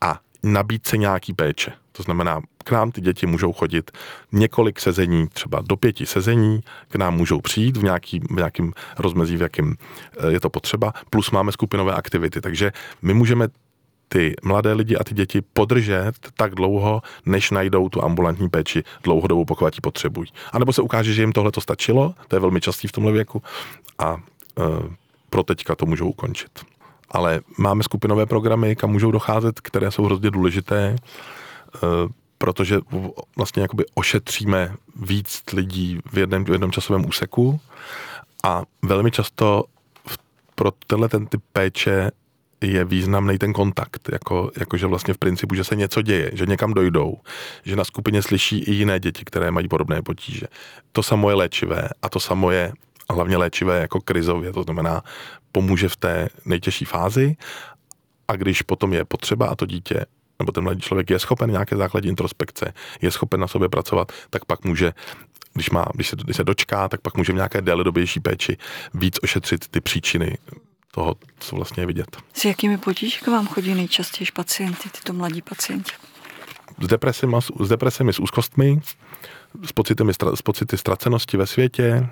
[0.02, 1.72] a nabídce nějaký péče.
[1.92, 3.92] To znamená, k nám ty děti můžou chodit
[4.32, 9.38] několik sezení, třeba do pěti sezení, k nám můžou přijít v, nějaký, v nějakým rozmezí,
[9.38, 9.76] v jakém
[10.20, 12.42] eh, je to potřeba, plus máme skupinové aktivity.
[12.42, 13.48] Takže my můžeme
[14.08, 19.46] ty mladé lidi a ty děti podržet tak dlouho, než najdou tu ambulantní péči dlouhodobou,
[19.46, 20.30] pokud ji potřebují.
[20.52, 23.12] A nebo se ukáže, že jim tohle to stačilo, to je velmi častý v tomhle
[23.12, 23.44] věku,
[24.00, 24.64] a e,
[25.30, 26.71] pro teďka to můžou ukončit
[27.12, 30.96] ale máme skupinové programy, kam můžou docházet, které jsou hrozně důležité,
[31.76, 31.80] eh,
[32.38, 32.80] protože
[33.38, 37.60] vlastně jakoby ošetříme víc lidí v jednom, v jednom časovém úseku
[38.44, 39.64] a velmi často
[40.56, 42.12] pro tenhle ten typ péče
[42.62, 46.74] je významný ten kontakt, jako, jakože vlastně v principu, že se něco děje, že někam
[46.74, 47.18] dojdou,
[47.64, 50.48] že na skupině slyší i jiné děti, které mají podobné potíže.
[50.92, 52.74] To samo je léčivé a to samo je
[53.12, 55.02] hlavně léčivé jako krizově, to znamená
[55.52, 57.36] pomůže v té nejtěžší fázi
[58.28, 60.06] a když potom je potřeba a to dítě
[60.40, 64.46] nebo ten mladý člověk je schopen nějaké základní introspekce, je schopen na sobě pracovat, tak
[64.46, 64.94] pak může
[65.54, 68.58] když, má, když, se, když se dočká, tak pak může v nějaké déledobější péči
[68.94, 70.38] víc ošetřit ty příčiny
[70.92, 72.18] toho, co vlastně je vidět.
[72.34, 75.92] S jakými potíži k vám chodí nejčastěji pacienty, tyto mladí pacienti?
[76.82, 78.82] S depresemi, s depresemi, s úzkostmi,
[79.66, 80.04] s pocity,
[80.36, 82.10] s pocity ztracenosti ve světě,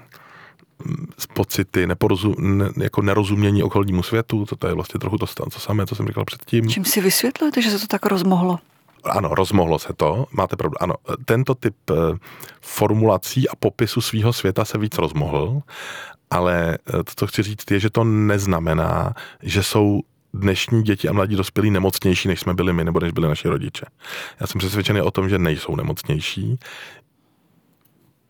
[1.17, 5.59] z pocity neporozum, ne, jako nerozumění okolnímu světu, to, to je vlastně trochu to, to
[5.59, 6.69] samé, co jsem říkal předtím.
[6.69, 8.59] Čím si vysvětlujete, že se to tak rozmohlo?
[9.03, 10.83] Ano, rozmohlo se to, máte pravdu.
[10.83, 11.93] Ano, tento typ eh,
[12.61, 15.61] formulací a popisu svého světa se víc rozmohl,
[16.31, 19.13] ale eh, to, co chci říct, je, že to neznamená,
[19.43, 20.01] že jsou
[20.33, 23.85] dnešní děti a mladí dospělí nemocnější, než jsme byli my, nebo než byli naši rodiče.
[24.39, 26.59] Já jsem přesvědčený o tom, že nejsou nemocnější,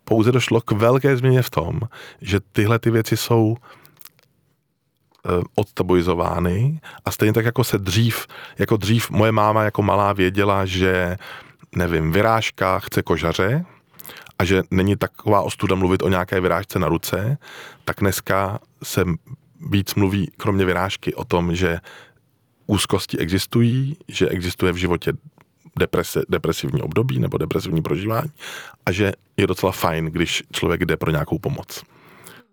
[0.09, 1.79] pouze došlo k velké změně v tom,
[2.21, 9.09] že tyhle ty věci jsou eh, odtabuizovány a stejně tak jako se dřív, jako dřív
[9.09, 11.17] moje máma jako malá věděla, že
[11.75, 13.65] nevím, vyrážka chce kožaře
[14.39, 17.37] a že není taková ostuda mluvit o nějaké vyrážce na ruce,
[17.85, 19.05] tak dneska se
[19.69, 21.79] víc mluví, kromě vyrážky, o tom, že
[22.67, 25.13] úzkosti existují, že existuje v životě
[25.79, 28.31] deprese, depresivní období nebo depresivní prožívání
[28.85, 31.83] a že je docela fajn, když člověk jde pro nějakou pomoc.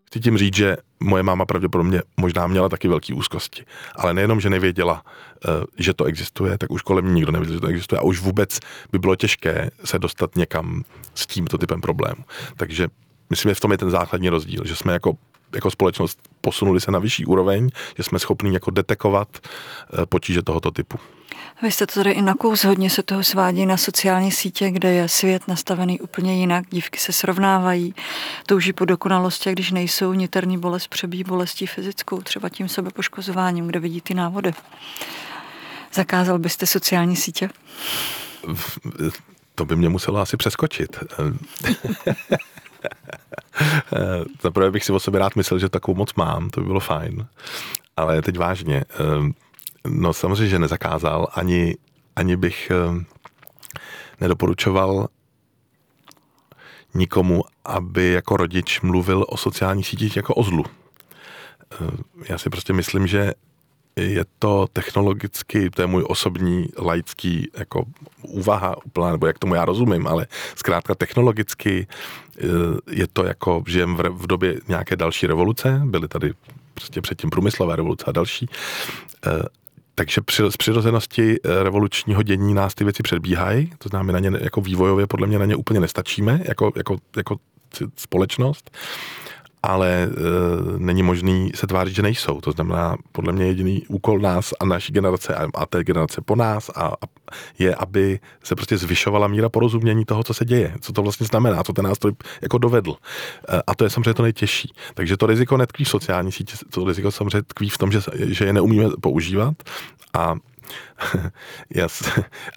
[0.07, 3.65] Chci tím říct, že moje máma pravděpodobně možná měla taky velké úzkosti,
[3.97, 5.03] ale nejenom, že nevěděla,
[5.45, 5.49] eh,
[5.79, 8.59] že to existuje, tak už kolem nikdo nevěděl, že to existuje a už vůbec
[8.93, 12.25] by bylo těžké se dostat někam s tímto typem problému.
[12.57, 12.89] Takže
[13.31, 15.17] myslím, že v tom je ten základní rozdíl, že jsme jako
[15.55, 20.71] jako společnost posunuli se na vyšší úroveň, že jsme schopni jako detekovat eh, potíže tohoto
[20.71, 20.99] typu.
[21.63, 25.09] Vy jste to tady i nakous, hodně se toho svádí na sociální sítě, kde je
[25.09, 27.95] svět nastavený úplně jinak, dívky se srovnávají,
[28.47, 33.81] touží po dokonalosti, a když nejsou, niterní bolest přebíjí bolestí fyzickou, třeba tím sebepoškozováním, kde
[33.81, 34.53] vidí ty návody.
[35.95, 37.51] Zakázal byste sociální sítě?
[39.55, 40.99] To by mě muselo asi přeskočit.
[44.43, 47.27] Zaprvé bych si o sobě rád myslel, že takovou moc mám, to by bylo fajn.
[47.97, 48.85] Ale teď vážně,
[49.89, 51.77] No samozřejmě, že nezakázal, ani,
[52.17, 53.05] ani bych eh,
[54.21, 55.09] nedoporučoval
[56.95, 60.65] nikomu, aby jako rodič mluvil o sociálních sítích jako o zlu.
[62.29, 63.33] Já si prostě myslím, že
[63.97, 67.85] je to technologicky, to je můj osobní laický jako
[68.23, 71.87] úvaha úplná, nebo jak tomu já rozumím, ale zkrátka technologicky
[72.39, 72.45] eh,
[72.91, 76.33] je to jako, žijem v, době nějaké další revoluce, byly tady
[76.75, 78.49] prostě předtím průmyslové revoluce a další,
[79.27, 79.31] eh,
[79.99, 84.39] takže při, z přirozenosti eh, revolučního dění nás ty věci předbíhají, to znamená, na ně
[84.41, 87.37] jako vývojově podle mě na ně úplně nestačíme, jako, jako, jako
[87.97, 88.71] společnost
[89.67, 90.09] ale e,
[90.79, 92.41] není možný se tvářit, že nejsou.
[92.41, 96.37] To znamená, podle mě jediný úkol nás a naší generace a, a té generace po
[96.37, 97.07] nás a, a
[97.59, 101.63] je, aby se prostě zvyšovala míra porozumění toho, co se děje, co to vlastně znamená,
[101.63, 102.95] co ten nástroj jako dovedl.
[103.49, 104.73] E, a to je samozřejmě to nejtěžší.
[104.95, 108.45] Takže to riziko netkví v sociální sítě, to riziko samozřejmě tkví v tom, že, že
[108.45, 109.55] je neumíme používat
[110.15, 110.35] a
[111.75, 112.03] Jas,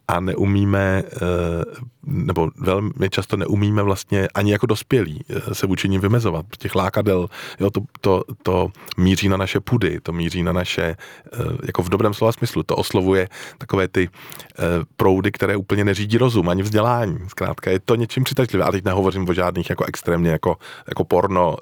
[0.07, 1.19] a neumíme, eh,
[2.03, 6.45] nebo velmi často neumíme vlastně ani jako dospělí eh, se vůči ním vymezovat.
[6.57, 7.27] Těch lákadel,
[7.59, 11.89] jo, to, to, to míří na naše pudy, to míří na naše, eh, jako v
[11.89, 14.09] dobrém slova smyslu, to oslovuje takové ty
[14.97, 17.17] proudy, které úplně neřídí rozum, ani vzdělání.
[17.27, 18.65] Zkrátka je to něčím přitažlivé.
[18.65, 20.57] A teď nehovořím o žádných jako extrémně jako,
[20.87, 21.57] jako porno,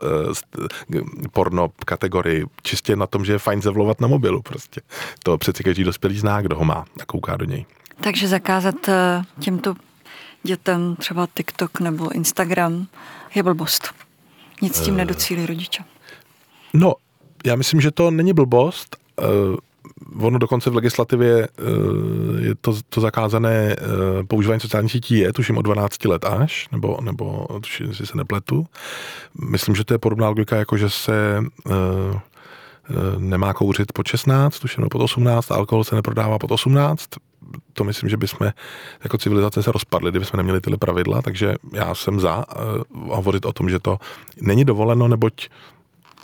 [1.32, 4.82] porno kategorii, čistě na tom, že je fajn zavlovat na mobilu prostě.
[5.24, 7.66] To přeci každý dospělý zná, kdo ho má a kouká do něj.
[8.02, 9.74] Takže zakázat eh, těmto
[10.48, 12.88] dětem třeba TikTok nebo Instagram
[13.36, 13.94] je blbost.
[14.62, 15.84] Nic s tím uh, nedocílí rodiče.
[16.74, 16.94] No,
[17.46, 18.98] já myslím, že to není blbost.
[19.22, 25.34] Uh, ono dokonce v legislativě uh, je to, to zakázané uh, používání sociálních sítí je,
[25.34, 28.66] tuším od 12 let až, nebo, nebo tuším, jestli se nepletu.
[29.50, 31.74] Myslím, že to je podobná logika, jako že se uh,
[32.90, 37.10] Eh, nemá kouřit pod 16, tuším pod 18, alkohol se neprodává pod 18.
[37.74, 38.52] To myslím, že bychom
[39.04, 43.54] jako civilizace se rozpadli, kdybychom neměli tyhle pravidla, takže já jsem za uh, hovořit o
[43.54, 43.98] tom, že to
[44.42, 45.50] není dovoleno, neboť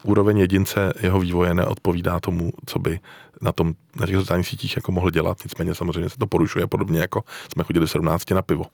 [0.03, 2.99] úroveň jedince jeho vývoje neodpovídá tomu, co by
[3.41, 5.37] na, tom, na těch sociálních sítích jako mohl dělat.
[5.43, 8.65] Nicméně samozřejmě se to porušuje podobně, jako jsme chodili 17 na pivo.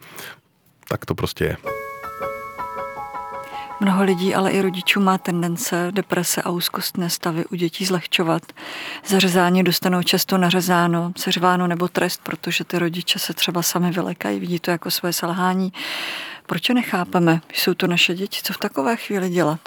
[0.89, 1.78] Tak to prostě je.
[3.81, 8.43] Mnoho lidí, ale i rodičů má tendence deprese a úzkostné stavy u dětí zlehčovat.
[9.05, 14.59] Zařezání dostanou často nařezáno, seřváno nebo trest, protože ty rodiče se třeba sami vylekají, vidí
[14.59, 15.73] to jako své selhání.
[16.45, 17.41] Proč je nechápeme?
[17.53, 19.59] Jsou to naše děti, co v takové chvíli dělat?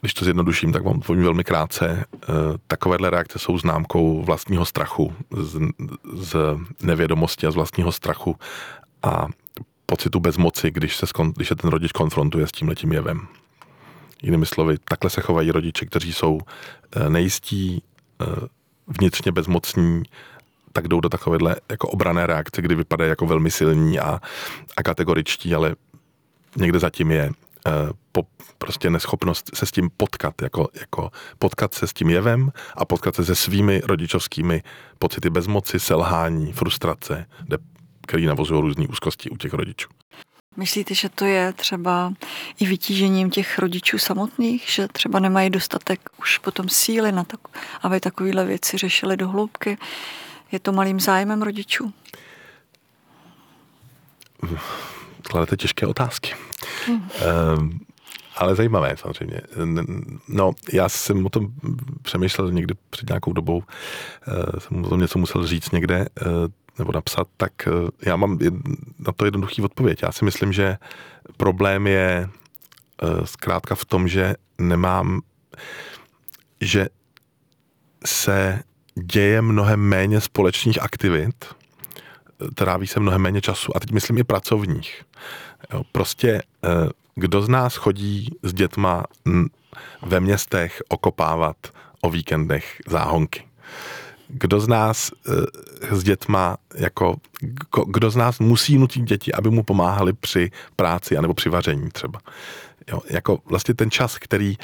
[0.00, 2.04] Když to zjednoduším, tak vám povím velmi krátce.
[2.14, 2.26] Eh,
[2.66, 5.58] takovéhle reakce jsou známkou vlastního strachu, z,
[6.14, 6.36] z
[6.82, 8.36] nevědomosti a z vlastního strachu.
[9.02, 9.26] A
[9.92, 13.28] pocitu bezmoci, když se, když se ten rodič konfrontuje s tím letím jevem.
[14.22, 16.40] Jinými slovy, takhle se chovají rodiče, kteří jsou
[16.96, 17.82] eh, nejistí,
[18.22, 18.24] eh,
[18.86, 20.02] vnitřně bezmocní,
[20.72, 24.20] tak jdou do takovéhle jako obrané reakce, kdy vypadají jako velmi silní a,
[24.76, 25.76] a kategoričtí, ale
[26.56, 27.30] někde zatím je
[27.66, 27.70] eh,
[28.12, 28.22] po,
[28.58, 33.16] prostě neschopnost se s tím potkat, jako, jako potkat se s tím jevem a potkat
[33.16, 34.62] se se svými rodičovskými
[34.98, 37.26] pocity bezmoci, selhání, frustrace,
[38.06, 39.88] který navozují různé úzkosti u těch rodičů.
[40.56, 42.12] Myslíte, že to je třeba
[42.60, 47.36] i vytížením těch rodičů samotných, že třeba nemají dostatek už potom síly na to,
[47.82, 49.78] aby takovéhle věci řešili do hloubky?
[50.52, 51.92] Je to malým zájmem rodičů?
[55.22, 56.34] Kladete těžké otázky.
[56.86, 57.08] Hmm.
[57.58, 57.80] Um,
[58.36, 59.40] ale zajímavé samozřejmě.
[60.28, 61.48] No, já jsem o tom
[62.02, 63.62] přemýšlel někdy před nějakou dobou,
[64.28, 66.24] eh, jsem o tom něco musel říct někde, eh,
[66.78, 67.70] nebo napsat, tak eh,
[68.06, 68.38] já mám
[68.98, 70.02] na to jednoduchý odpověď.
[70.02, 70.78] Já si myslím, že
[71.36, 72.28] problém je
[73.24, 75.20] zkrátka v tom, že nemám,
[76.60, 76.88] že
[78.06, 78.62] se
[78.94, 81.44] děje mnohem méně společných aktivit,
[82.54, 85.02] tráví se mnohem méně času, a teď myslím i pracovních.
[85.72, 86.42] Jo, prostě
[87.14, 89.04] kdo z nás chodí s dětma
[90.02, 91.56] ve městech okopávat
[92.00, 93.44] o víkendech záhonky?
[94.32, 95.10] Kdo z nás
[95.90, 97.16] e, s dětma, jako,
[97.86, 102.20] kdo z nás musí nutit děti, aby mu pomáhali při práci anebo při vaření třeba?
[102.90, 104.56] Jo, jako vlastně ten čas, který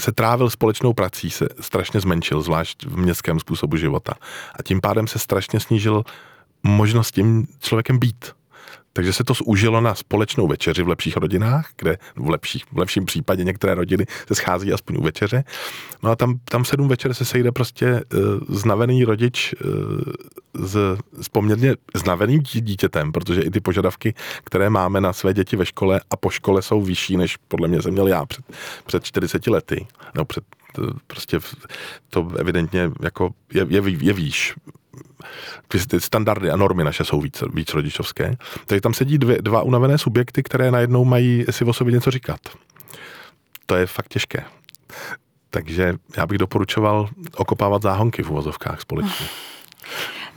[0.00, 4.14] se trávil společnou prací, se strašně zmenšil, zvlášť v městském způsobu života.
[4.58, 6.04] A tím pádem se strašně snížil
[6.62, 8.37] možnost tím člověkem být.
[8.98, 13.04] Takže se to zúžilo na společnou večeři v lepších rodinách, kde v, lepších, v lepším
[13.04, 15.44] případě některé rodiny se schází aspoň u večeře.
[16.02, 20.76] No a tam, tam sedm večer se sejde prostě uh, znavený rodič uh, s,
[21.20, 26.00] s poměrně znaveným dítětem, protože i ty požadavky, které máme na své děti ve škole
[26.10, 28.44] a po škole jsou vyšší, než podle mě jsem měl já před,
[28.86, 29.86] před 40 lety.
[30.14, 30.44] No před,
[31.06, 31.38] prostě
[32.10, 34.54] to evidentně jako je, je, je výš
[35.68, 38.36] ty standardy a normy naše jsou víc, víc rodičovské.
[38.66, 42.40] Takže tam sedí dvě, dva unavené subjekty, které najednou mají si o sobě něco říkat.
[43.66, 44.44] To je fakt těžké.
[45.50, 49.26] Takže já bych doporučoval okopávat záhonky v uvozovkách společně.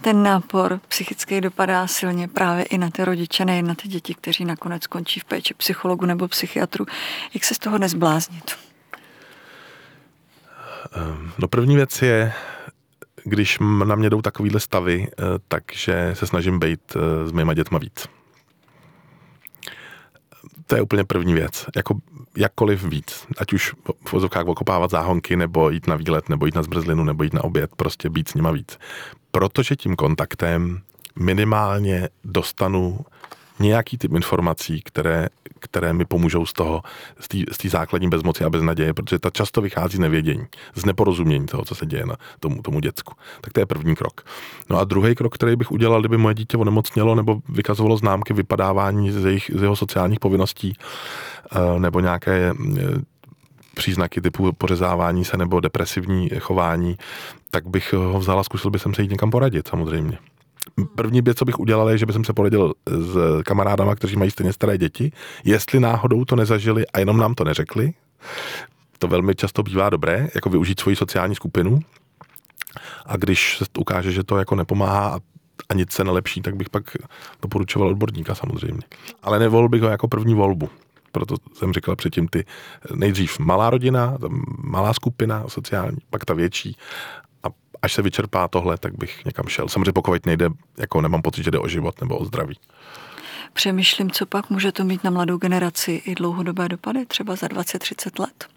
[0.01, 4.45] Ten nápor psychický dopadá silně právě i na ty rodiče, nejen na ty děti, kteří
[4.45, 6.85] nakonec končí v péči psychologu nebo psychiatru.
[7.33, 8.51] Jak se z toho nezbláznit?
[10.93, 12.33] Ehm, no první věc je,
[13.23, 17.79] když na mě jdou takovýhle stavy, eh, takže se snažím být eh, s mýma dětma
[17.79, 18.07] víc.
[20.67, 21.65] To je úplně první věc.
[21.75, 21.95] Jako
[22.37, 23.27] jakkoliv víc.
[23.37, 23.73] Ať už
[24.05, 27.43] v vozovkách okopávat záhonky, nebo jít na výlet, nebo jít na zmrzlinu, nebo jít na
[27.43, 28.79] oběd, prostě být s nima víc.
[29.31, 30.81] Protože tím kontaktem
[31.19, 32.99] minimálně dostanu
[33.61, 35.27] nějaký typ informací, které,
[35.59, 36.81] které mi pomůžou z toho,
[37.51, 40.45] z té základní bezmoci a beznaděje, protože ta často vychází z nevědění,
[40.75, 43.13] z neporozumění toho, co se děje na tomu, tomu děcku.
[43.41, 44.21] Tak to je první krok.
[44.69, 49.11] No a druhý krok, který bych udělal, kdyby moje dítě onemocnělo nebo vykazovalo známky vypadávání
[49.11, 50.73] z, jejich, z jeho sociálních povinností
[51.51, 52.83] eh, nebo nějaké eh,
[53.75, 56.97] příznaky typu pořezávání se nebo depresivní chování,
[57.51, 60.17] tak bych ho vzal a zkusil bych se jít někam poradit samozřejmě.
[60.95, 64.53] První věc, co bych udělal, je, že bych se poradil s kamarádama, kteří mají stejně
[64.53, 65.11] staré děti,
[65.43, 67.93] jestli náhodou to nezažili a jenom nám to neřekli.
[68.99, 71.79] To velmi často bývá dobré, jako využít svoji sociální skupinu.
[73.05, 75.19] A když se ukáže, že to jako nepomáhá a
[75.69, 76.83] a nic se nelepší, tak bych pak
[77.41, 78.81] doporučoval odborníka samozřejmě.
[79.23, 80.69] Ale nevolil bych ho jako první volbu.
[81.11, 82.45] Proto jsem říkal předtím ty
[82.95, 84.17] nejdřív malá rodina,
[84.57, 86.77] malá skupina sociální, pak ta větší
[87.81, 89.67] až se vyčerpá tohle, tak bych někam šel.
[89.67, 92.57] Samozřejmě pokud nejde, jako nemám pocit, že jde o život nebo o zdraví.
[93.53, 98.21] Přemýšlím, co pak může to mít na mladou generaci i dlouhodobé dopady, třeba za 20-30
[98.21, 98.47] let.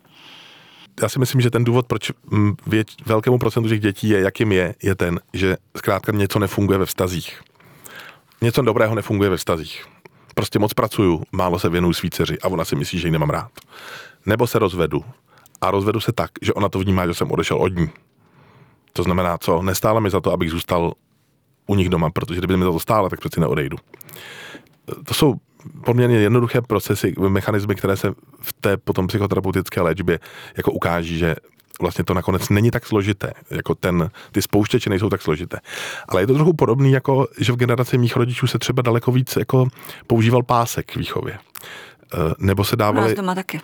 [1.02, 4.52] Já si myslím, že ten důvod, proč mm, věč, velkému procentu těch dětí je, jakým
[4.52, 7.40] je, je ten, že zkrátka něco nefunguje ve vztazích.
[8.42, 9.87] Něco dobrého nefunguje ve vztazích.
[10.34, 13.30] Prostě moc pracuju, málo se věnuju svý dceři a ona si myslí, že ji nemám
[13.30, 13.50] rád.
[14.26, 15.04] Nebo se rozvedu.
[15.60, 17.90] A rozvedu se tak, že ona to vnímá, že jsem odešel od ní.
[18.96, 19.62] To znamená, co?
[19.62, 20.92] Nestále mi za to, abych zůstal
[21.66, 23.76] u nich doma, protože kdyby mi za to stálo, tak přeci neodejdu.
[25.04, 25.35] To jsou
[25.85, 30.18] poměrně jednoduché procesy, mechanismy, které se v té potom psychoterapeutické léčbě
[30.57, 31.37] jako ukáží, že
[31.80, 35.61] vlastně to nakonec není tak složité, jako ten, ty spouštěče nejsou tak složité.
[36.09, 39.37] Ale je to trochu podobný, jako že v generaci mých rodičů se třeba daleko víc
[39.37, 39.68] jako
[40.07, 41.38] používal pásek k výchově.
[42.12, 43.14] Eh, nebo se dávali,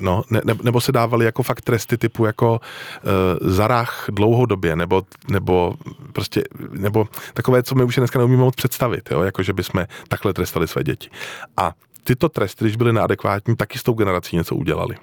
[0.01, 5.03] no, ne, ne, nebo se dávali jako fakt tresty typu jako uh, zarách dlouhodobě, nebo,
[5.29, 5.75] nebo
[6.13, 10.33] prostě, nebo takové, co my už dneska neumíme moc představit, jo, jako že bychom takhle
[10.33, 11.11] trestali své děti.
[11.57, 11.73] A
[12.05, 14.97] tyto tresty, když byly neadekvátní, taky s tou generací něco udělali.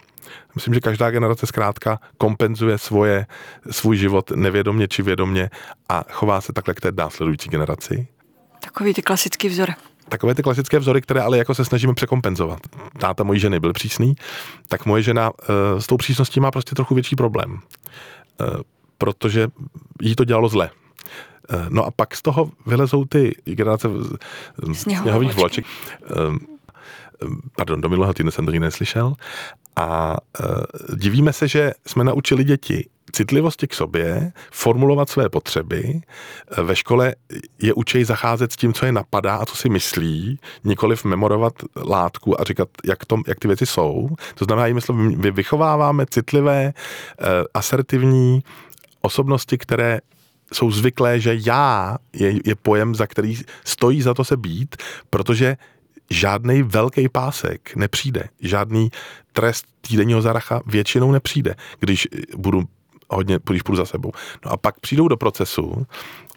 [0.56, 3.26] Myslím, že každá generace zkrátka kompenzuje svoje,
[3.71, 5.50] svůj život nevědomně či vědomně
[5.89, 8.08] a chová se takhle k té následující generaci.
[8.60, 9.69] Takový ty klasický vzor
[10.10, 12.60] takové ty klasické vzory, které ale jako se snažíme překompenzovat.
[13.00, 14.15] Táta mojí ženy byl přísný,
[14.67, 15.36] tak moje žena uh,
[15.80, 17.52] s tou přísností má prostě trochu větší problém.
[17.52, 17.58] Uh,
[18.98, 19.48] protože
[20.02, 20.70] jí to dělalo zle.
[21.54, 23.88] Uh, no a pak z toho vylezou ty generace
[24.74, 25.65] sněhových vloček.
[26.02, 26.38] Uh,
[27.58, 29.13] pardon, do minulého týdne jsem to nikdy neslyšel.
[29.76, 36.02] A uh, divíme se, že jsme naučili děti citlivosti k sobě, formulovat své potřeby.
[36.63, 37.15] Ve škole
[37.62, 42.41] je učej zacházet s tím, co je napadá a co si myslí, nikoliv memorovat látku
[42.41, 44.10] a říkat, jak, to, jak ty věci jsou.
[44.36, 48.43] To znamená, jim my vychováváme citlivé, eh, asertivní
[49.02, 50.00] osobnosti, které
[50.54, 54.76] jsou zvyklé, že já je, je pojem, za který stojí za to se být,
[55.10, 55.58] protože
[56.10, 58.89] žádný velký pásek nepřijde, žádný
[59.34, 62.63] trest týdenního zaracha většinou nepřijde, když budu
[63.10, 64.12] hodně, když půjdu za sebou.
[64.46, 65.86] No a pak přijdou do procesu,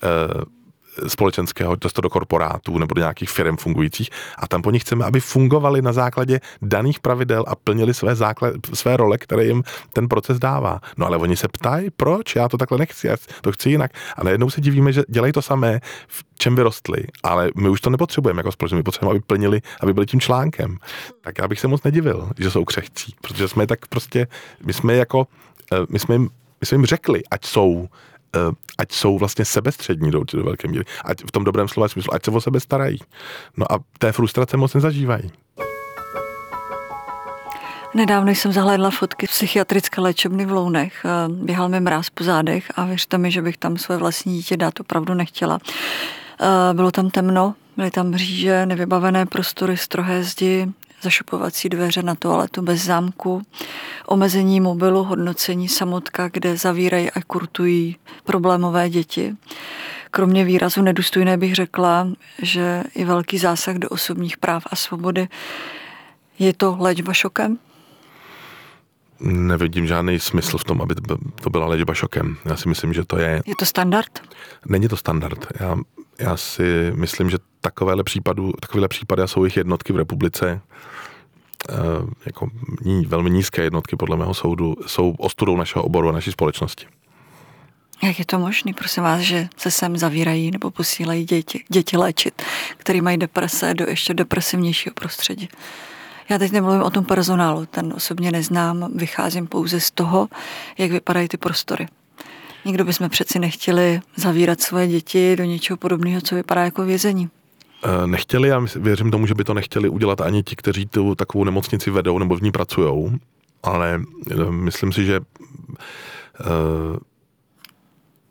[0.03, 0.61] e,
[1.09, 5.21] společenského, to do korporátů nebo do nějakých firm fungujících a tam po nich chceme, aby
[5.21, 10.39] fungovali na základě daných pravidel a plnili své, základ, své role, které jim ten proces
[10.39, 10.81] dává.
[10.97, 13.91] No ale oni se ptají, proč, já to takhle nechci, já to chci jinak.
[14.17, 17.91] A najednou se divíme, že dělají to samé, v čem vyrostli, ale my už to
[17.91, 20.77] nepotřebujeme jako společnost, my potřebujeme, aby plnili, aby byli tím článkem.
[21.21, 24.27] Tak já bych se moc nedivil, že jsou křehcí, protože jsme tak prostě,
[24.65, 25.27] my jsme jako,
[25.73, 26.31] eh, my jsme jim
[26.61, 27.87] my jsme jim řekli, ať jsou uh,
[28.79, 30.85] ať jsou vlastně sebestřední do určité velké míry.
[31.05, 32.99] Ať v tom dobrém slova smyslu, ať se o sebe starají.
[33.57, 35.31] No a té frustrace moc nezažívají.
[37.95, 41.07] Nedávno jsem zahlédla fotky psychiatrické léčebny v Lounech.
[41.29, 44.81] Běhal mi mráz po zádech a věřte mi, že bych tam své vlastní dítě dát
[44.81, 45.59] opravdu nechtěla.
[46.73, 50.73] Bylo tam temno, byly tam mříže, nevybavené prostory, strohé zdi,
[51.03, 53.43] zašupovací dveře na toaletu bez zámku,
[54.07, 59.37] omezení mobilu, hodnocení samotka, kde zavírají a kurtují problémové děti.
[60.11, 62.09] kromě výrazu nedůstojné bych řekla,
[62.43, 65.29] že i velký zásah do osobních práv a svobody.
[66.39, 67.59] Je to léčba šokem?
[69.21, 70.95] Nevidím žádný smysl v tom, aby
[71.43, 72.37] to byla léčba šokem.
[72.45, 73.43] Já si myslím, že to je...
[73.47, 74.21] Je to standard?
[74.67, 75.47] Není to standard.
[75.61, 75.77] Já,
[76.19, 80.61] já si myslím, že takovéhle, případu, takovéhle případy, jsou jich jednotky v republice,
[81.71, 81.75] eh,
[82.27, 82.49] jako
[83.07, 86.87] velmi nízké jednotky podle mého soudu, jsou ostudou našeho oboru a naší společnosti.
[88.03, 92.43] Jak je to možné, prosím vás, že se sem zavírají nebo posílají děti, děti léčit,
[92.77, 95.49] které mají deprese do ještě depresivnějšího prostředí?
[96.29, 100.29] Já teď nemluvím o tom personálu, ten osobně neznám, vycházím pouze z toho,
[100.79, 101.87] jak vypadají ty prostory.
[102.65, 107.31] Nikdo bychom přeci nechtěli zavírat svoje děti do něčeho podobného, co vypadá jako vězení.
[107.85, 111.45] Eh, nechtěli, já věřím tomu, že by to nechtěli udělat ani ti, kteří tu takovou
[111.45, 113.19] nemocnici vedou nebo v ní pracují,
[113.63, 115.21] ale eh, myslím si, že
[116.41, 116.99] eh,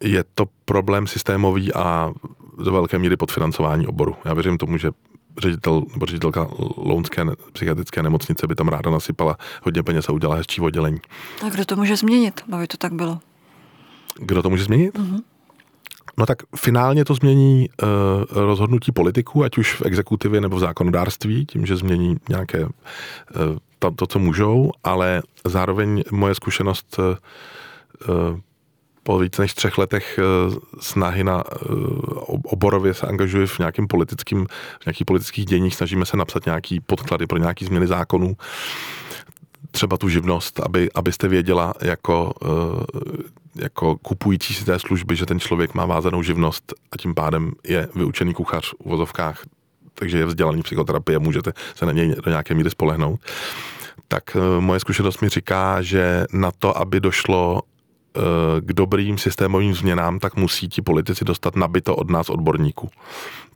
[0.01, 2.11] je to problém systémový a
[2.63, 4.15] do velké míry podfinancování oboru.
[4.25, 4.91] Já věřím tomu, že
[5.37, 6.47] ředitel nebo ředitelka
[6.77, 10.99] Lounské psychiatrické nemocnice by tam ráda nasypala hodně peněz a udělala hezčí oddělení.
[11.45, 13.19] A kdo to může změnit, aby to tak bylo?
[14.15, 14.95] Kdo to může změnit?
[14.95, 15.19] Mm-hmm.
[16.19, 17.87] No tak finálně to změní uh,
[18.29, 22.71] rozhodnutí politiků, ať už v exekutivě nebo v zákonodárství, tím, že změní nějaké uh,
[23.79, 28.39] to, to, co můžou, ale zároveň moje zkušenost uh,
[29.09, 31.55] po víc než třech letech eh, snahy na eh,
[32.43, 34.47] oborově se angažuji v nějakým politickým,
[34.79, 38.37] v nějakých politických děních, snažíme se napsat nějaký podklady pro nějaký změny zákonů,
[39.71, 42.47] třeba tu živnost, aby, abyste věděla jako, eh,
[43.55, 47.89] jako kupující si té služby, že ten člověk má vázanou živnost a tím pádem je
[47.95, 49.43] vyučený kuchař v vozovkách,
[49.93, 53.19] takže je vzdělaný psychoterapie, můžete se na něj do nějaké míry spolehnout.
[54.07, 57.61] Tak moje zkušenost mi říká, že na to, aby došlo
[58.17, 62.89] Eh, k dobrým systémovým změnám, tak musí ti politici dostat nabito od nás odborníků.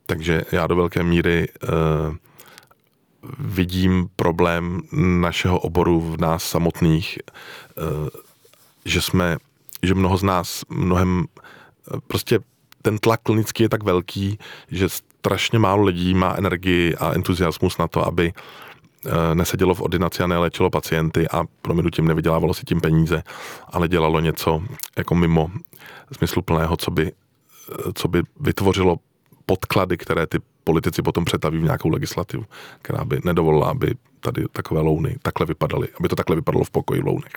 [0.06, 2.16] Takže já do velké míry uh,
[3.38, 4.82] vidím problém
[5.20, 7.18] našeho oboru v nás samotných,
[8.84, 9.36] že jsme,
[9.86, 11.24] že mnoho z nás mnohem,
[12.06, 12.38] prostě
[12.82, 14.38] ten tlak klinický je tak velký,
[14.70, 18.32] že strašně málo lidí má energii a entuziasmus na to, aby
[19.06, 23.22] Eh, nesedělo v ordinaci a neléčilo pacienty a prominutím nevydělávalo si tím peníze,
[23.68, 24.62] ale dělalo něco
[24.96, 25.50] jako mimo
[26.12, 28.96] smysluplného, co by, eh, co by vytvořilo
[29.46, 32.44] podklady, které ty politici potom přetaví v nějakou legislativu,
[32.82, 37.00] která by nedovolila, aby tady takové louny takhle vypadaly, aby to takhle vypadalo v pokoji
[37.00, 37.32] v lounech.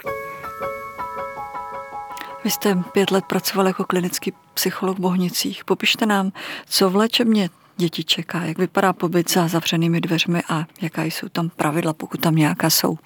[2.47, 5.65] Vy jste pět let pracoval jako klinický psycholog v Bohnicích.
[5.65, 6.31] Popište nám,
[6.65, 11.49] co v léčebně děti čeká, jak vypadá pobyt za zavřenými dveřmi a jaká jsou tam
[11.49, 12.97] pravidla, pokud tam nějaká jsou.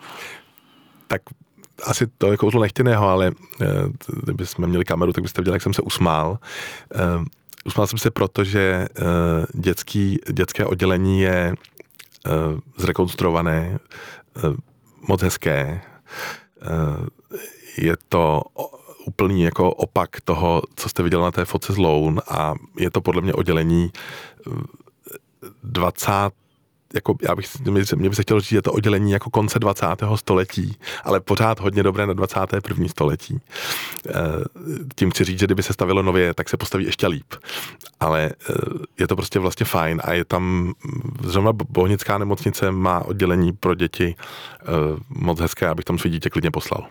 [1.07, 1.21] Tak
[1.83, 3.31] asi to je kouzlo nechtěného, ale
[3.61, 3.65] eh,
[4.23, 6.39] kdyby jsme měli kameru, tak byste viděli, jak jsem se usmál.
[6.95, 7.25] Uh,
[7.65, 11.55] usmál jsem se proto, že uh, dětský, dětské oddělení je
[12.77, 13.79] zrekonstruované,
[15.07, 15.81] moc hezké.
[17.77, 18.41] Je to
[19.05, 23.01] úplný jako opak toho, co jste viděl na té foce z Loun a je to
[23.01, 23.91] podle mě oddělení
[25.63, 26.11] 20
[26.93, 27.59] jako já bych,
[27.95, 29.85] mě by se chtělo říct, že to oddělení jako konce 20.
[30.15, 32.87] století, ale pořád hodně dobré na 21.
[32.87, 33.39] století.
[34.09, 34.13] Eh,
[34.95, 37.33] tím chci říct, že kdyby se stavilo nově, tak se postaví ještě líp.
[37.99, 38.53] Ale eh,
[38.99, 40.73] je to prostě vlastně fajn a je tam,
[41.23, 44.65] zrovna Bohnická nemocnice má oddělení pro děti eh,
[45.09, 46.87] moc hezké, abych tam své dítě klidně poslal.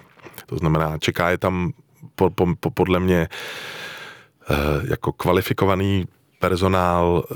[0.46, 1.72] To znamená, čeká je tam
[2.14, 2.30] po,
[2.60, 3.28] po, podle mě
[4.88, 6.06] jako kvalifikovaný
[6.40, 7.34] personál, eh,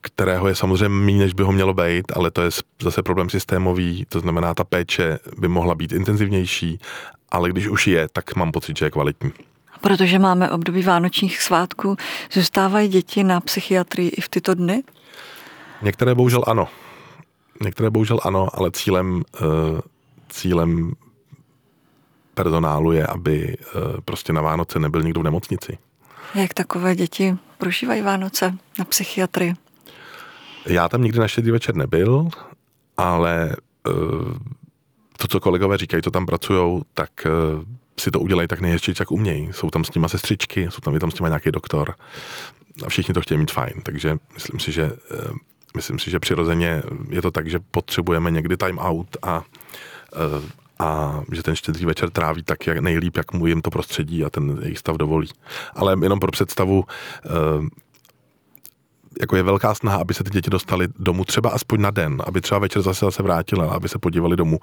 [0.00, 2.50] kterého je samozřejmě méně, než by ho mělo být, ale to je
[2.82, 6.78] zase problém systémový, to znamená, ta péče by mohla být intenzivnější,
[7.30, 9.32] ale když už je, tak mám pocit, že je kvalitní.
[9.80, 11.96] Protože máme období vánočních svátků,
[12.32, 14.82] zůstávají děti na psychiatrii i v tyto dny?
[15.82, 16.68] Některé bohužel ano.
[17.62, 19.80] Některé bohužel ano, ale cílem, eh,
[20.28, 20.92] cílem
[22.36, 25.78] personálu je, aby eh, prostě na Vánoce nebyl nikdo v nemocnici.
[26.34, 29.54] Jak takové děti prožívají Vánoce na psychiatrii?
[30.66, 32.28] Já tam nikdy na štědrý večer nebyl,
[32.96, 33.56] ale
[33.88, 33.94] uh,
[35.16, 37.64] to, co kolegové říkají, co tam pracují, tak uh,
[38.00, 39.48] si to udělají tak nejhezčí, jak umějí.
[39.52, 41.94] Jsou tam s nimi sestřičky, jsou tam, je tam s nimi nějaký doktor
[42.86, 43.74] a všichni to chtějí mít fajn.
[43.82, 44.92] Takže myslím si, že
[45.76, 49.42] myslím si, že přirozeně je to tak, že potřebujeme někdy time out a
[50.78, 54.30] a že ten štědrý večer tráví tak jak nejlíp, jak mu jim to prostředí a
[54.30, 55.28] ten jejich stav dovolí.
[55.74, 56.84] Ale jenom pro představu,
[57.24, 57.28] eh,
[59.20, 62.40] jako je velká snaha, aby se ty děti dostali domů třeba aspoň na den, aby
[62.40, 64.58] třeba večer zase zase vrátili, aby se podívali domů.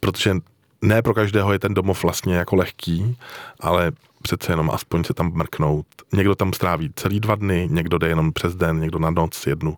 [0.00, 0.36] Protože
[0.82, 3.16] ne pro každého je ten domov vlastně jako lehký,
[3.60, 5.86] ale přece jenom aspoň se tam mrknout.
[6.12, 9.76] Někdo tam stráví celý dva dny, někdo jde jenom přes den, někdo na noc jednu,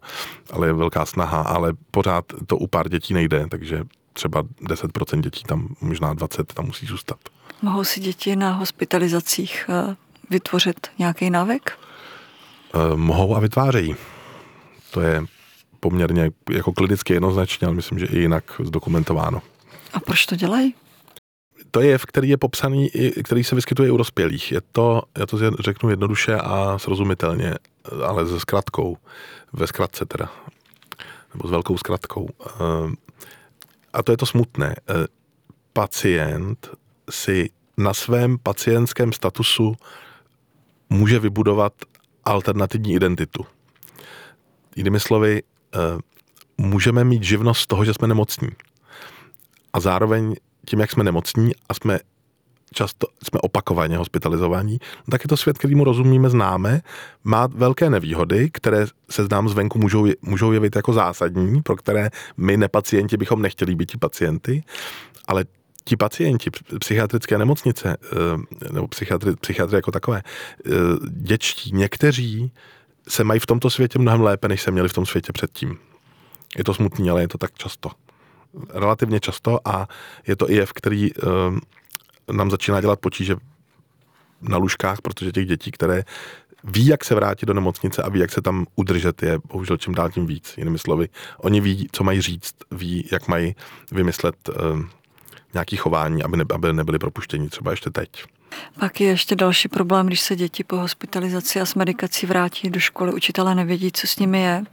[0.53, 3.85] ale je velká snaha, ale pořád to u pár dětí nejde, takže
[4.15, 7.19] třeba 10% dětí tam, možná 20 tam musí zůstat.
[7.63, 9.97] Mohou si děti na hospitalizacích eh,
[10.31, 11.71] vytvořit nějaký návyk?
[12.75, 13.97] Eh, mohou a vytvářejí.
[14.91, 15.25] To je
[15.81, 19.43] poměrně jako klinicky jednoznačně, ale myslím, že i jinak zdokumentováno.
[19.93, 20.75] A proč to dělají?
[21.71, 22.91] To je jev, který je popsaný,
[23.25, 24.53] který se vyskytuje u dospělých.
[24.53, 27.55] Je to, já to řeknu jednoduše a srozumitelně,
[28.07, 28.97] ale se zkratkou,
[29.53, 30.29] ve zkratce teda,
[31.35, 32.29] nebo s velkou zkratkou.
[33.95, 34.75] A to je to smutné.
[34.77, 35.07] Eh,
[35.73, 36.71] pacient
[37.11, 39.75] si na svém pacientském statusu
[40.91, 41.73] může vybudovat
[42.25, 43.47] alternativní identitu.
[44.77, 45.43] Jinými slovy,
[45.75, 45.79] eh,
[46.59, 48.49] můžeme mít živnost z toho, že jsme nemocní.
[49.73, 50.35] A zároveň
[50.67, 51.99] tím, jak jsme nemocní a jsme
[52.75, 56.81] často jsme opakovaně hospitalizovaní, no tak je to svět, kterýmu rozumíme, známe,
[57.25, 62.57] má velké nevýhody, které se znám zvenku můžou, můžou jevit jako zásadní, pro které my
[62.57, 64.65] nepacienti bychom nechtěli být pacienty,
[65.29, 65.45] ale
[65.85, 70.23] ti pacienti psychiatrické nemocnice, eh, nebo psychiatry, psychiatry jako takové,
[70.67, 70.71] eh,
[71.11, 72.53] děčtí, někteří
[73.09, 75.79] se mají v tomto světě mnohem lépe, než se měli v tom světě předtím.
[76.59, 77.91] Je to smutný, ale je to tak často.
[78.71, 79.89] Relativně často a
[80.27, 81.21] je to i jev, který eh,
[82.33, 83.37] nám začíná dělat potíže
[84.41, 86.03] na lůžkách, protože těch dětí, které
[86.65, 89.95] ví, jak se vrátit do nemocnice a ví, jak se tam udržet, je bohužel čím
[89.95, 90.55] dál tím víc.
[90.57, 91.09] Jinými slovy,
[91.39, 93.55] oni ví, co mají říct, ví, jak mají
[93.93, 94.55] vymyslet uh,
[95.55, 98.25] nějaký chování, aby, ne, aby nebyli propuštěni třeba ještě teď.
[98.79, 102.81] Pak je ještě další problém, když se děti po hospitalizaci a s medikací vrátí do
[102.81, 104.65] školy, učitelé nevědí, co s nimi je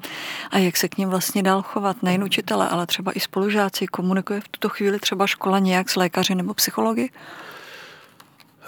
[0.51, 2.03] a jak se k ním vlastně dál chovat.
[2.03, 3.87] Nejen učitele, ale třeba i spolužáci.
[3.87, 7.09] Komunikuje v tuto chvíli třeba škola nějak s lékaři nebo psychologi?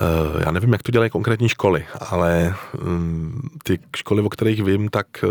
[0.01, 4.89] Eh, já nevím, jak to dělají konkrétní školy, ale mm, ty školy, o kterých vím,
[4.89, 5.27] tak eh,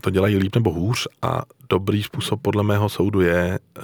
[0.00, 3.80] to dělají líp nebo hůř a dobrý způsob podle mého soudu je eh,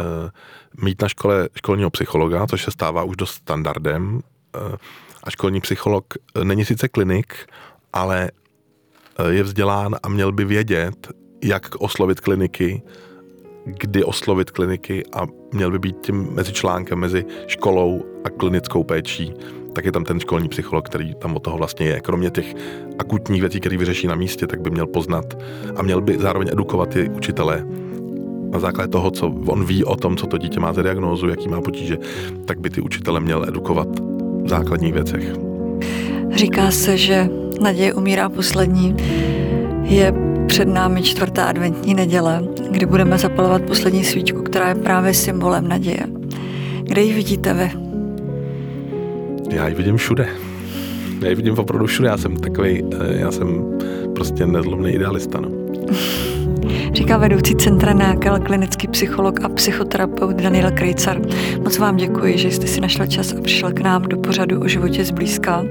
[0.82, 4.20] mít na škole školního psychologa, což se stává už dost standardem.
[5.24, 6.04] A školní psycholog
[6.44, 7.34] není sice klinik,
[7.92, 8.30] ale
[9.28, 11.08] je vzdělán a měl by vědět,
[11.44, 12.82] jak oslovit kliniky,
[13.64, 19.34] kdy oslovit kliniky a měl by být tím mezi článkem mezi školou a klinickou péčí,
[19.76, 22.00] tak je tam ten školní psycholog, který tam od toho vlastně je.
[22.00, 22.54] Kromě těch
[22.98, 25.38] akutních věcí, které vyřeší na místě, tak by měl poznat
[25.76, 27.66] a měl by zároveň edukovat ty učitele
[28.52, 31.48] na základě toho, co on ví o tom, co to dítě má za diagnózu, jaký
[31.48, 31.98] má potíže,
[32.44, 33.88] tak by ty učitele měl edukovat
[34.44, 35.32] v základních věcech.
[36.34, 37.28] Říká se, že
[37.60, 38.96] naděje umírá poslední.
[39.82, 40.14] Je
[40.46, 46.02] před námi čtvrtá adventní neděle, kdy budeme zapalovat poslední svíčku, která je právě symbolem naděje.
[46.82, 47.85] Kde ji vidíte vy?
[49.50, 50.28] Já ji vidím všude.
[51.20, 52.08] Já ji vidím opravdu všude.
[52.08, 53.78] Já jsem takový, eh, já jsem
[54.14, 55.40] prostě nezlomný idealista.
[55.40, 55.48] No.
[56.96, 61.20] říká vedoucí centra Nákel, klinický psycholog a psychoterapeut Daniel Krejcar.
[61.62, 64.68] Moc vám děkuji, že jste si našla čas a přišel k nám do pořadu o
[64.68, 65.64] životě zblízka.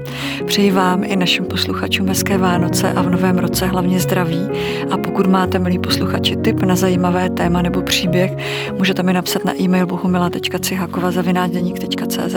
[0.46, 4.48] Přeji vám i našim posluchačům hezké Vánoce a v novém roce hlavně zdraví.
[4.90, 8.36] A pokud máte, milí posluchači, tip na zajímavé téma nebo příběh,
[8.78, 12.36] můžete mi napsat na e-mail bohumila.cihakova.cz.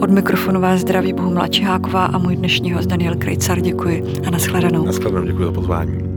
[0.00, 3.60] Od mikrofonu vás zdraví Bohumila Čiháková a můj dnešní host Daniel Krejcar.
[3.60, 4.84] Děkuji a nashledanou.
[4.84, 6.13] Nashledanou, děkuji za pozvání.